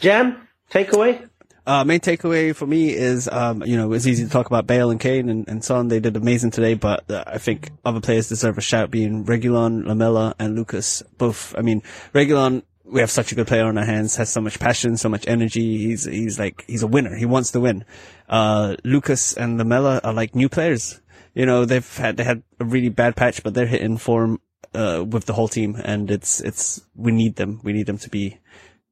Jam 0.01 0.49
takeaway. 0.71 1.29
Uh, 1.67 1.83
main 1.83 2.01
takeaway 2.01 2.55
for 2.55 2.67
me 2.67 2.91
is, 2.93 3.27
um, 3.29 3.63
you 3.65 3.77
know, 3.77 3.93
it's 3.95 4.07
easy 4.07 4.25
to 4.25 4.31
talk 4.31 4.47
about 4.47 4.67
Bale 4.67 4.91
and 4.91 5.01
Kane 5.01 5.31
and, 5.31 5.49
and 5.49 5.65
Son. 5.65 5.89
They 5.89 5.99
did 5.99 6.15
amazing 6.15 6.51
today, 6.51 6.75
but 6.75 7.11
uh, 7.11 7.25
I 7.27 7.39
think 7.39 7.71
other 7.85 8.01
players 8.01 8.29
deserve 8.29 8.59
a 8.59 8.61
shout 8.61 8.91
being 8.91 9.25
Reguilon, 9.25 9.87
Lamela, 9.87 10.35
and 10.39 10.55
Lucas. 10.55 11.03
Both, 11.17 11.55
I 11.57 11.63
mean, 11.63 11.83
Reguilon, 12.13 12.65
we 12.85 13.01
have 13.01 13.11
such 13.11 13.33
a 13.33 13.35
good 13.35 13.47
player 13.47 13.65
on 13.65 13.79
our 13.79 13.85
hands, 13.85 14.17
has 14.17 14.31
so 14.31 14.43
much 14.43 14.61
passion, 14.61 14.99
so 14.99 15.09
much 15.09 15.27
energy. 15.27 15.79
He's, 15.79 16.05
he's 16.05 16.39
like, 16.39 16.65
he's 16.67 16.83
a 16.83 16.87
winner. 16.87 17.17
He 17.17 17.25
wants 17.25 17.53
to 17.53 17.61
win. 17.61 17.87
Uh, 18.29 18.77
Lucas 18.85 19.33
and 19.33 19.57
Lamela 19.57 20.03
are 20.05 20.13
like 20.13 20.35
new 20.35 20.51
players. 20.51 21.01
You 21.33 21.47
know, 21.47 21.65
they've 21.65 21.97
had, 21.97 22.19
they 22.19 22.25
had 22.25 22.43
a 22.61 22.67
really 22.67 22.91
bad 22.91 23.17
patch, 23.17 23.43
but 23.43 23.55
they're 23.55 23.67
hitting 23.67 23.97
form, 23.97 24.39
uh, 24.75 25.03
with 25.09 25.25
the 25.25 25.33
whole 25.33 25.49
team 25.49 25.81
and 25.83 26.11
it's, 26.11 26.43
it's, 26.43 26.83
we 26.95 27.11
need 27.11 27.37
them. 27.37 27.61
We 27.65 27.73
need 27.73 27.87
them 27.87 27.99
to 27.99 28.11
be 28.11 28.39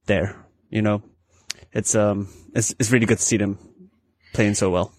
there, 0.06 0.46
you 0.70 0.80
know, 0.80 1.02
it's 1.72 1.94
um 1.94 2.28
it's 2.54 2.74
it's 2.78 2.90
really 2.90 3.06
good 3.06 3.18
to 3.18 3.24
see 3.24 3.37
them 3.37 3.58
playing 4.32 4.54
so 4.54 4.70
well. 4.70 4.92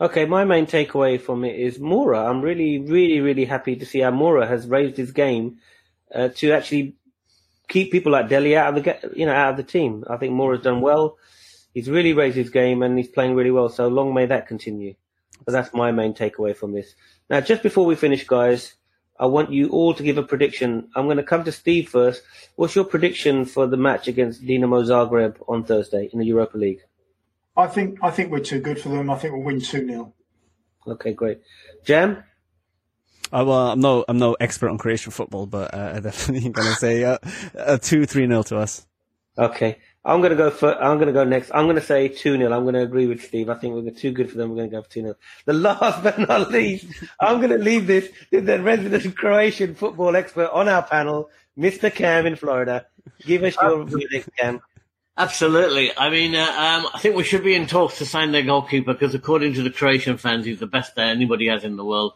Okay, 0.00 0.24
my 0.24 0.44
main 0.44 0.66
takeaway 0.66 1.20
from 1.20 1.44
it 1.44 1.58
is 1.58 1.78
Moura. 1.78 2.28
I'm 2.28 2.42
really, 2.42 2.78
really, 2.78 3.20
really 3.20 3.44
happy 3.44 3.76
to 3.76 3.86
see 3.86 4.00
how 4.00 4.10
Moura 4.10 4.46
has 4.48 4.66
raised 4.66 4.96
his 4.96 5.12
game 5.12 5.58
uh, 6.12 6.28
to 6.36 6.50
actually 6.52 6.96
keep 7.68 7.92
people 7.92 8.12
like 8.12 8.28
Dele 8.28 8.56
out 8.56 8.76
of 8.76 8.84
the 8.84 9.12
you 9.14 9.24
know 9.24 9.32
out 9.32 9.50
of 9.50 9.56
the 9.56 9.62
team. 9.62 10.04
I 10.08 10.16
think 10.16 10.32
Moura's 10.32 10.62
done 10.62 10.80
well. 10.80 11.16
He's 11.72 11.88
really 11.88 12.12
raised 12.12 12.36
his 12.36 12.50
game 12.50 12.82
and 12.82 12.96
he's 12.98 13.08
playing 13.08 13.34
really 13.34 13.50
well. 13.50 13.68
So 13.68 13.88
long 13.88 14.14
may 14.14 14.26
that 14.26 14.46
continue. 14.46 14.94
But 15.44 15.52
that's 15.52 15.74
my 15.74 15.90
main 15.90 16.14
takeaway 16.14 16.56
from 16.56 16.72
this. 16.72 16.94
Now, 17.28 17.40
just 17.40 17.62
before 17.62 17.84
we 17.84 17.96
finish, 17.96 18.26
guys, 18.26 18.74
I 19.18 19.26
want 19.26 19.52
you 19.52 19.68
all 19.68 19.94
to 19.94 20.02
give 20.02 20.18
a 20.18 20.22
prediction. 20.22 20.88
I'm 20.96 21.06
going 21.06 21.18
to 21.18 21.22
come 21.22 21.44
to 21.44 21.52
Steve 21.52 21.88
first. 21.88 22.22
What's 22.56 22.74
your 22.74 22.84
prediction 22.84 23.44
for 23.44 23.66
the 23.66 23.76
match 23.76 24.08
against 24.08 24.44
Dinamo 24.44 24.84
Zagreb 24.84 25.36
on 25.46 25.64
Thursday 25.64 26.10
in 26.12 26.18
the 26.18 26.26
Europa 26.26 26.58
League? 26.58 26.80
I 27.56 27.68
think 27.68 27.98
I 28.02 28.10
think 28.10 28.32
we're 28.32 28.40
too 28.40 28.60
good 28.60 28.80
for 28.80 28.88
them. 28.88 29.10
I 29.10 29.16
think 29.16 29.34
we'll 29.34 29.44
win 29.44 29.60
two 29.60 29.86
0 29.86 30.12
Okay, 30.86 31.12
great. 31.12 31.40
Jam. 31.84 32.24
Uh, 33.32 33.44
well, 33.46 33.70
I'm 33.70 33.80
no 33.80 34.04
I'm 34.08 34.18
no 34.18 34.34
expert 34.34 34.68
on 34.68 34.78
Croatian 34.78 35.12
football, 35.12 35.46
but 35.46 35.72
uh, 35.72 35.92
I 35.96 36.00
definitely 36.00 36.50
going 36.50 36.68
to 36.68 36.74
say 36.74 37.04
uh, 37.04 37.18
a 37.54 37.78
two 37.78 38.06
three 38.06 38.26
nil 38.26 38.44
to 38.44 38.58
us. 38.58 38.86
Okay, 39.38 39.78
I'm 40.04 40.20
going 40.20 40.30
to 40.30 40.36
go 40.36 40.50
for, 40.50 40.74
I'm 40.82 40.98
going 40.98 41.06
to 41.06 41.14
go 41.14 41.24
next. 41.24 41.50
I'm 41.54 41.64
going 41.64 41.76
to 41.76 41.82
say 41.82 42.08
2 42.08 42.36
0. 42.36 42.52
I'm 42.52 42.62
going 42.62 42.74
to 42.74 42.82
agree 42.82 43.06
with 43.06 43.22
Steve. 43.22 43.48
I 43.48 43.54
think 43.54 43.74
we're 43.74 43.90
too 43.90 44.12
good 44.12 44.30
for 44.30 44.36
them. 44.36 44.50
We're 44.50 44.56
going 44.56 44.70
to 44.70 44.76
go 44.76 44.82
for 44.82 44.90
2 44.90 45.00
0. 45.00 45.14
The 45.46 45.52
last 45.54 46.02
but 46.02 46.18
not 46.18 46.50
least, 46.50 46.86
I'm 47.20 47.38
going 47.38 47.50
to 47.50 47.58
leave 47.58 47.86
this 47.86 48.10
to 48.30 48.40
the 48.40 48.62
resident 48.62 49.16
Croatian 49.16 49.74
football 49.74 50.14
expert 50.14 50.50
on 50.52 50.68
our 50.68 50.82
panel, 50.82 51.30
Mr. 51.58 51.94
Cam 51.94 52.26
in 52.26 52.36
Florida. 52.36 52.86
Give 53.20 53.44
us 53.44 53.56
your 53.60 53.84
verdict, 53.84 54.28
Cam. 54.38 54.60
Absolutely. 55.16 55.96
I 55.96 56.10
mean, 56.10 56.34
uh, 56.34 56.42
um, 56.42 56.88
I 56.92 56.98
think 56.98 57.14
we 57.14 57.22
should 57.22 57.44
be 57.44 57.54
in 57.54 57.66
talks 57.66 57.98
to 57.98 58.06
sign 58.06 58.32
their 58.32 58.42
goalkeeper 58.42 58.92
because, 58.92 59.14
according 59.14 59.54
to 59.54 59.62
the 59.62 59.70
Croatian 59.70 60.18
fans, 60.18 60.44
he's 60.44 60.58
the 60.58 60.66
best 60.66 60.96
that 60.96 61.08
anybody 61.08 61.46
has 61.46 61.62
in 61.64 61.76
the 61.76 61.84
world. 61.84 62.14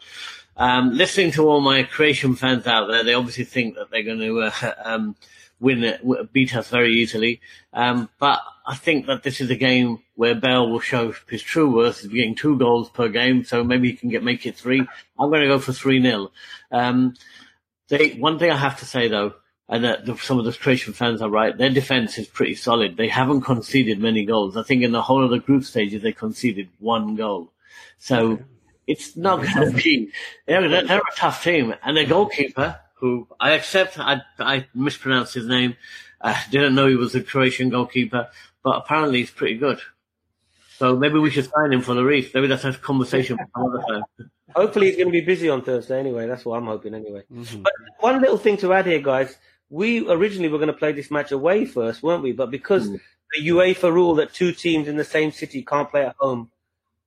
Um, 0.56 0.92
listening 0.92 1.30
to 1.32 1.48
all 1.48 1.60
my 1.60 1.84
Croatian 1.84 2.34
fans 2.34 2.66
out 2.66 2.88
there, 2.88 3.04
they 3.04 3.14
obviously 3.14 3.44
think 3.44 3.76
that 3.76 3.90
they're 3.90 4.02
going 4.02 4.18
to 4.18 4.40
uh, 4.40 4.74
um, 4.84 5.14
win 5.60 6.28
beat 6.32 6.54
us 6.56 6.68
very 6.68 6.94
easily. 6.94 7.40
Um, 7.72 8.08
but 8.18 8.40
I 8.66 8.74
think 8.74 9.06
that 9.06 9.22
this 9.22 9.40
is 9.40 9.50
a 9.50 9.56
game 9.56 10.02
where 10.14 10.34
Bale 10.34 10.70
will 10.70 10.80
show 10.80 11.12
his 11.28 11.42
true 11.42 11.74
worth. 11.74 12.00
He's 12.00 12.10
getting 12.10 12.34
two 12.34 12.58
goals 12.58 12.90
per 12.90 13.08
game, 13.08 13.44
so 13.44 13.64
maybe 13.64 13.90
he 13.90 13.96
can 13.96 14.08
get 14.08 14.22
make 14.22 14.46
it 14.46 14.56
three. 14.56 14.80
I'm 15.18 15.30
going 15.30 15.42
to 15.42 15.48
go 15.48 15.58
for 15.58 15.72
three 15.72 16.00
0 16.00 16.30
um, 16.70 17.14
they, 17.88 18.10
one 18.10 18.38
thing 18.38 18.50
I 18.50 18.56
have 18.56 18.78
to 18.80 18.84
say 18.84 19.08
though, 19.08 19.34
and 19.68 19.84
that 19.84 20.06
the, 20.06 20.16
some 20.16 20.38
of 20.38 20.44
the 20.44 20.52
Croatian 20.52 20.92
fans 20.92 21.22
are 21.22 21.30
right, 21.30 21.56
their 21.56 21.70
defense 21.70 22.18
is 22.18 22.26
pretty 22.26 22.54
solid. 22.54 22.96
They 22.96 23.08
haven't 23.08 23.42
conceded 23.42 23.98
many 23.98 24.24
goals. 24.24 24.56
I 24.56 24.62
think 24.62 24.82
in 24.82 24.92
the 24.92 25.02
whole 25.02 25.24
of 25.24 25.30
the 25.30 25.38
group 25.38 25.64
stages 25.64 26.02
they 26.02 26.12
conceded 26.12 26.68
one 26.78 27.16
goal. 27.16 27.52
So 27.98 28.38
it's 28.86 29.16
not 29.16 29.42
going 29.42 29.72
to 29.72 29.82
be. 29.82 30.10
They're, 30.46 30.68
they're 30.68 30.98
a 30.98 31.16
tough 31.16 31.42
team, 31.42 31.74
and 31.82 31.96
their 31.96 32.06
goalkeeper 32.06 32.78
who 33.00 33.28
I 33.38 33.52
accept 33.52 33.98
I, 33.98 34.22
I 34.38 34.66
mispronounced 34.74 35.34
his 35.34 35.46
name. 35.46 35.76
I 36.20 36.42
didn't 36.50 36.74
know 36.74 36.88
he 36.88 36.96
was 36.96 37.14
a 37.14 37.22
Croatian 37.22 37.70
goalkeeper, 37.70 38.28
but 38.62 38.76
apparently 38.76 39.18
he's 39.20 39.30
pretty 39.30 39.56
good. 39.56 39.80
So 40.78 40.96
maybe 40.96 41.18
we 41.18 41.30
should 41.30 41.50
sign 41.50 41.72
him 41.72 41.82
for 41.82 41.94
the 41.94 42.04
Reef. 42.04 42.34
Maybe 42.34 42.46
that's 42.46 42.64
a 42.64 42.72
conversation 42.72 43.36
for 43.36 43.46
another 43.60 43.84
time. 43.88 44.30
Hopefully 44.54 44.86
he's 44.86 44.96
going 44.96 45.08
to 45.08 45.12
be 45.12 45.20
busy 45.20 45.48
on 45.48 45.62
Thursday 45.62 45.98
anyway. 45.98 46.26
That's 46.26 46.44
what 46.44 46.56
I'm 46.56 46.66
hoping 46.66 46.94
anyway. 46.94 47.22
Mm-hmm. 47.32 47.62
But 47.62 47.72
one 48.00 48.20
little 48.20 48.38
thing 48.38 48.56
to 48.58 48.72
add 48.72 48.86
here, 48.86 49.00
guys. 49.00 49.36
We 49.70 50.08
originally 50.08 50.48
were 50.48 50.58
going 50.58 50.68
to 50.68 50.72
play 50.72 50.92
this 50.92 51.10
match 51.10 51.32
away 51.32 51.66
first, 51.66 52.02
weren't 52.02 52.22
we? 52.22 52.32
But 52.32 52.50
because 52.50 52.88
mm. 52.88 53.00
the 53.34 53.48
UEFA 53.48 53.92
rule 53.92 54.14
that 54.14 54.32
two 54.32 54.52
teams 54.52 54.88
in 54.88 54.96
the 54.96 55.04
same 55.04 55.30
city 55.30 55.62
can't 55.62 55.90
play 55.90 56.06
at 56.06 56.16
home 56.18 56.50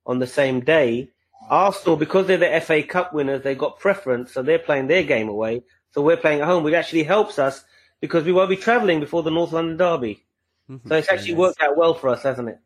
on 0.06 0.18
the 0.18 0.26
same 0.26 0.60
day, 0.60 1.08
Arsenal, 1.48 1.96
because 1.96 2.26
they're 2.26 2.36
the 2.36 2.60
FA 2.60 2.82
Cup 2.82 3.12
winners, 3.12 3.42
they 3.42 3.54
got 3.54 3.80
preference, 3.80 4.32
so 4.32 4.42
they're 4.42 4.58
playing 4.58 4.86
their 4.86 5.02
game 5.02 5.28
away. 5.28 5.62
So 5.92 6.02
we're 6.02 6.16
playing 6.16 6.40
at 6.40 6.46
home, 6.46 6.64
which 6.64 6.74
actually 6.74 7.04
helps 7.04 7.38
us 7.38 7.64
because 8.00 8.24
we 8.24 8.32
won't 8.32 8.50
be 8.50 8.56
travelling 8.56 9.00
before 9.00 9.22
the 9.22 9.30
North 9.30 9.52
London 9.52 9.76
derby. 9.76 10.24
Mhm. 10.70 10.88
So 10.88 10.94
it's 10.96 11.08
actually 11.08 11.32
nice. 11.32 11.38
worked 11.38 11.62
out 11.62 11.76
well 11.76 11.94
for 11.94 12.08
us, 12.08 12.22
hasn't 12.22 12.48
it? 12.48 12.58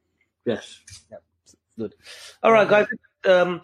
Yes. 0.44 0.80
Good. 1.78 1.94
All 2.42 2.52
right, 2.52 2.68
guys. 2.68 2.86
Um, 3.24 3.62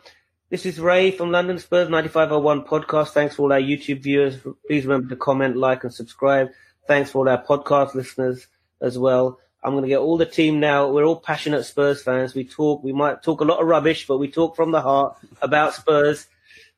this 0.50 0.66
is 0.66 0.78
Ray 0.80 1.12
from 1.12 1.30
London 1.30 1.58
Spurs 1.58 1.88
9501 1.88 2.64
podcast. 2.64 3.10
Thanks 3.10 3.36
for 3.36 3.42
all 3.42 3.52
our 3.52 3.60
YouTube 3.60 4.02
viewers. 4.02 4.36
Please 4.66 4.84
remember 4.84 5.08
to 5.08 5.16
comment, 5.16 5.56
like, 5.56 5.84
and 5.84 5.94
subscribe. 5.94 6.50
Thanks 6.86 7.10
for 7.10 7.18
all 7.20 7.28
our 7.28 7.42
podcast 7.42 7.94
listeners 7.94 8.48
as 8.80 8.98
well. 8.98 9.38
I'm 9.64 9.72
going 9.72 9.82
to 9.84 9.88
get 9.88 10.00
all 10.00 10.18
the 10.18 10.26
team 10.26 10.58
now. 10.58 10.90
We're 10.90 11.04
all 11.04 11.20
passionate 11.20 11.64
Spurs 11.64 12.02
fans. 12.02 12.34
We 12.34 12.44
talk, 12.44 12.82
we 12.82 12.92
might 12.92 13.22
talk 13.22 13.40
a 13.40 13.44
lot 13.44 13.60
of 13.62 13.68
rubbish, 13.68 14.06
but 14.08 14.18
we 14.18 14.28
talk 14.28 14.56
from 14.56 14.72
the 14.72 14.80
heart 14.82 15.16
about 15.40 15.72
Spurs. 15.74 16.26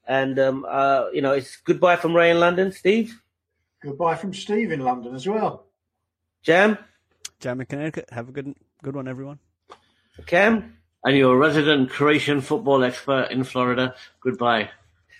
And, 0.07 0.39
um, 0.39 0.67
uh, 0.69 1.09
you 1.13 1.23
know, 1.23 1.33
it's 1.33 1.57
goodbye 1.57 1.97
from 1.97 2.15
Ray 2.15 2.31
in 2.31 2.41
London. 2.41 2.73
Steve? 2.73 3.21
Goodbye 3.83 4.17
from 4.17 4.35
Steve 4.35 4.73
in 4.73 4.81
London 4.81 5.15
as 5.15 5.27
well. 5.27 5.65
Jam? 6.43 6.79
Jam 7.41 7.61
in 7.61 7.67
Connecticut. 7.67 8.09
Have 8.11 8.29
a 8.29 8.33
good 8.33 8.55
good 8.83 8.95
one, 8.95 9.09
everyone. 9.09 9.39
Cam? 10.27 10.77
And 11.05 11.17
your 11.17 11.37
resident 11.37 11.91
Croatian 11.91 12.41
football 12.41 12.83
expert 12.85 13.31
in 13.31 13.45
Florida. 13.45 13.95
Goodbye. 14.21 14.71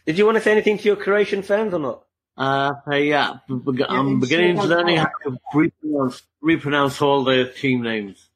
Did 0.07 0.19
you 0.19 0.25
want 0.27 0.37
to 0.37 0.43
say 0.43 0.53
anything 0.53 0.79
to 0.79 0.85
your 0.85 0.97
Croatian 0.97 1.43
fans 1.43 1.75
or 1.75 1.79
not? 1.79 2.05
Uh, 2.37 2.73
uh, 2.87 2.95
yeah, 2.97 3.35
b- 3.49 3.61
b- 3.73 3.85
I'm 3.89 4.19
beginning 4.21 4.57
to 4.57 4.63
still 4.63 4.77
learning 4.77 4.97
how 4.99 5.11
to 5.25 5.39
repronounce, 5.55 6.23
repronounce 6.41 7.01
all 7.01 7.23
the 7.25 7.53
team 7.57 7.83
names. 7.83 8.29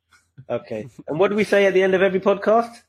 Okay. 0.49 0.89
And 1.09 1.19
what 1.19 1.29
do 1.29 1.37
we 1.37 1.45
say 1.45 1.67
at 1.67 1.75
the 1.75 1.83
end 1.83 1.95
of 1.95 2.03
every 2.03 2.21
podcast? 2.21 2.83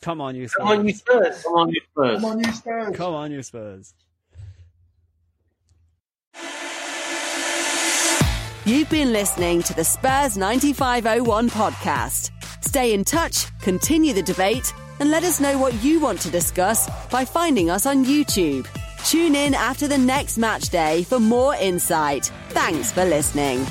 Come 0.00 0.20
on, 0.20 0.36
you 0.36 0.48
Spurs. 0.48 0.58
Come 0.58 0.78
on, 0.78 0.86
you 0.86 0.94
Spurs. 0.94 1.42
Come 1.42 1.54
on, 1.54 1.68
you 1.70 1.80
Spurs. 1.82 2.20
Come 2.20 2.24
on, 2.24 2.38
you 2.38 2.52
Spurs. 2.52 2.96
Come 2.96 3.14
on, 3.14 3.32
you 3.32 3.42
Spurs. 3.42 3.94
You've 8.64 8.90
been 8.90 9.12
listening 9.12 9.62
to 9.62 9.74
the 9.74 9.84
Spurs 9.84 10.36
9501 10.36 11.48
podcast. 11.50 12.30
Stay 12.62 12.92
in 12.92 13.02
touch, 13.02 13.46
continue 13.60 14.12
the 14.12 14.22
debate, 14.22 14.74
and 15.00 15.10
let 15.10 15.24
us 15.24 15.40
know 15.40 15.56
what 15.58 15.72
you 15.82 16.00
want 16.00 16.20
to 16.20 16.30
discuss 16.30 16.88
by 17.08 17.24
finding 17.24 17.70
us 17.70 17.86
on 17.86 18.04
YouTube. 18.04 18.66
Tune 19.04 19.34
in 19.34 19.54
after 19.54 19.88
the 19.88 19.96
next 19.96 20.36
match 20.36 20.68
day 20.68 21.02
for 21.04 21.18
more 21.18 21.54
insight. 21.54 22.30
Thanks 22.50 22.92
for 22.92 23.04
listening. 23.04 23.64